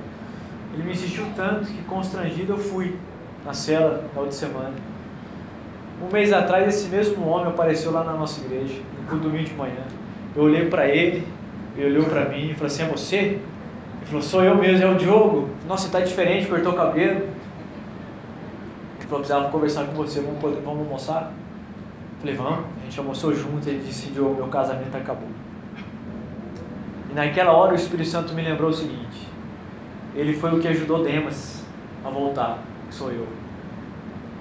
Ele 0.74 0.82
me 0.82 0.92
insistiu 0.92 1.26
tanto 1.36 1.66
que 1.66 1.82
constrangido 1.84 2.54
eu 2.54 2.58
fui 2.58 2.96
na 3.44 3.52
célula 3.52 4.04
na 4.14 4.20
outra 4.20 4.36
semana. 4.36 4.74
Um 6.02 6.12
mês 6.12 6.32
atrás 6.32 6.66
esse 6.66 6.88
mesmo 6.88 7.26
homem 7.28 7.48
apareceu 7.48 7.92
lá 7.92 8.02
na 8.04 8.12
nossa 8.12 8.40
igreja, 8.44 8.80
no 9.10 9.18
domingo 9.18 9.44
de 9.44 9.54
manhã. 9.54 9.84
Eu 10.34 10.44
olhei 10.44 10.66
para 10.66 10.88
ele, 10.88 11.26
ele 11.76 11.86
olhou 11.86 12.04
para 12.06 12.26
mim 12.28 12.50
e 12.50 12.54
falou 12.54 12.66
assim, 12.66 12.82
é 12.82 12.86
você? 12.86 13.16
Ele 13.16 13.40
falou, 14.06 14.22
sou 14.22 14.42
eu 14.42 14.56
mesmo, 14.56 14.84
é 14.84 14.90
o 14.90 14.96
Diogo. 14.96 15.48
Nossa, 15.68 15.86
você 15.86 15.92
tá 15.92 16.00
diferente, 16.00 16.48
cortou 16.48 16.72
o 16.72 16.76
cabelo 16.76 17.22
falou, 19.12 19.20
precisava 19.20 19.50
conversar 19.50 19.86
com 19.86 19.92
você, 19.92 20.20
vamos, 20.20 20.40
poder, 20.40 20.60
vamos 20.62 20.86
almoçar? 20.86 21.32
Falei, 22.20 22.34
vamos. 22.34 22.64
A 22.80 22.84
gente 22.84 22.98
almoçou 22.98 23.34
junto, 23.34 23.68
ele 23.68 23.84
disse, 23.84 24.10
Diogo, 24.10 24.34
meu 24.34 24.48
casamento 24.48 24.96
acabou. 24.96 25.28
E 27.10 27.14
naquela 27.14 27.52
hora 27.52 27.72
o 27.72 27.76
Espírito 27.76 28.08
Santo 28.08 28.32
me 28.32 28.42
lembrou 28.42 28.70
o 28.70 28.72
seguinte, 28.72 29.28
ele 30.14 30.32
foi 30.32 30.52
o 30.54 30.60
que 30.60 30.68
ajudou 30.68 31.02
Demas 31.02 31.62
a 32.04 32.08
voltar, 32.08 32.58
que 32.88 32.94
sou 32.94 33.10
eu. 33.10 33.26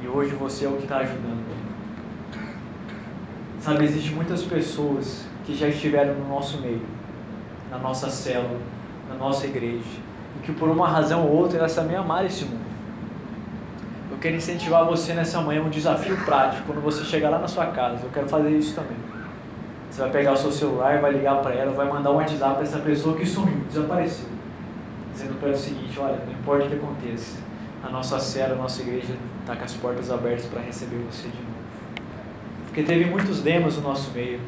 E 0.02 0.08
hoje 0.08 0.34
você 0.36 0.66
é 0.66 0.70
o 0.70 0.74
que 0.74 0.84
está 0.84 0.98
ajudando 0.98 1.46
ele. 1.50 1.72
Sabe, 3.60 3.86
existem 3.86 4.14
muitas 4.14 4.44
pessoas 4.44 5.26
que 5.46 5.56
já 5.56 5.68
estiveram 5.68 6.16
no 6.16 6.28
nosso 6.28 6.60
meio, 6.62 6.82
na 7.70 7.78
nossa 7.78 8.10
célula, 8.10 8.60
na 9.08 9.16
nossa 9.16 9.46
igreja, 9.46 10.00
e 10.38 10.40
que 10.44 10.52
por 10.52 10.70
uma 10.70 10.88
razão 10.88 11.28
ou 11.28 11.36
outra 11.36 11.60
elas 11.60 11.76
também 11.76 11.96
amaram 11.96 12.26
esse 12.26 12.46
mundo 12.46 12.72
quero 14.22 14.36
incentivar 14.36 14.86
você 14.86 15.14
nessa 15.14 15.42
manhã 15.42 15.64
um 15.64 15.70
desafio 15.70 16.16
prático. 16.24 16.68
Quando 16.68 16.82
você 16.82 17.04
chegar 17.04 17.30
lá 17.30 17.40
na 17.40 17.48
sua 17.48 17.66
casa, 17.68 18.04
eu 18.04 18.10
quero 18.14 18.30
fazer 18.30 18.52
isso 18.52 18.76
também. 18.76 18.96
Você 19.90 20.02
vai 20.02 20.12
pegar 20.12 20.34
o 20.34 20.38
seu 20.38 20.52
celular, 20.52 21.02
vai 21.02 21.12
ligar 21.12 21.42
para 21.42 21.56
ela, 21.56 21.72
vai 21.74 21.92
mandar 21.92 22.12
um 22.12 22.16
WhatsApp 22.16 22.54
para 22.54 22.64
essa 22.64 22.80
pessoa 22.80 23.18
que 23.18 23.26
sumiu, 23.26 23.66
desapareceu. 23.68 24.30
Dizendo 25.12 25.38
para 25.40 25.50
ela 25.50 25.58
o 25.58 25.60
seguinte: 25.60 26.00
olha, 26.00 26.18
não 26.26 26.32
importa 26.32 26.66
o 26.66 26.70
que 26.70 26.76
aconteça, 26.76 27.40
a 27.84 27.90
nossa 27.90 28.20
cela, 28.20 28.54
a 28.54 28.58
nossa 28.58 28.82
igreja 28.82 29.16
está 29.42 29.56
com 29.56 29.64
as 29.64 29.74
portas 29.74 30.12
abertas 30.12 30.46
para 30.46 30.62
receber 30.62 30.98
você 31.10 31.24
de 31.24 31.36
novo. 31.36 31.62
Porque 32.66 32.84
teve 32.84 33.06
muitos 33.06 33.42
demos 33.42 33.78
no 33.78 33.84
nosso 33.84 34.12
meio. 34.12 34.40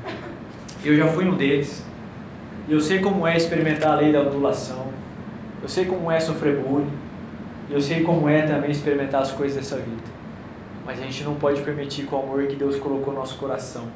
Eu 0.84 0.96
já 0.96 1.08
fui 1.08 1.26
um 1.26 1.36
deles. 1.36 1.84
E 2.68 2.72
eu 2.72 2.80
sei 2.80 3.00
como 3.00 3.28
é 3.28 3.36
experimentar 3.36 3.94
a 3.94 3.96
lei 3.96 4.14
da 4.14 4.22
ondulação. 4.22 4.88
Eu 5.62 5.68
sei 5.68 5.86
como 5.86 6.10
é 6.12 6.20
sofrer 6.20 6.62
bullying. 6.62 6.92
Eu 7.70 7.82
sei 7.82 8.04
como 8.04 8.30
é 8.30 8.44
também 8.44 8.72
experimentar 8.72 9.22
as 9.22 9.32
coisas 9.32 9.58
dessa 9.58 9.78
vida. 9.78 10.04
Mas 10.86 11.00
a 11.00 11.04
gente 11.04 11.24
não 11.24 11.36
pode 11.36 11.62
permitir 11.62 12.06
que 12.06 12.14
o 12.14 12.18
amor 12.18 12.46
que 12.48 12.56
Deus 12.56 12.78
colocou 12.78 13.14
no 13.14 13.20
nosso 13.20 13.38
coração 13.38 13.88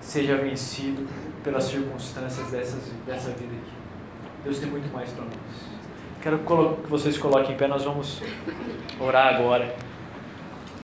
seja 0.00 0.36
vencido 0.36 1.06
pelas 1.42 1.64
circunstâncias 1.64 2.50
dessas, 2.50 2.92
dessa 3.06 3.30
vida 3.30 3.52
aqui. 3.52 3.72
Deus 4.44 4.58
tem 4.58 4.70
muito 4.70 4.92
mais 4.92 5.10
para 5.10 5.24
nós. 5.24 5.79
Quero 6.22 6.38
que 6.38 6.90
vocês 6.90 7.16
coloquem 7.16 7.54
em 7.54 7.56
pé, 7.56 7.66
nós 7.66 7.84
vamos 7.84 8.22
orar 9.00 9.34
agora. 9.34 9.74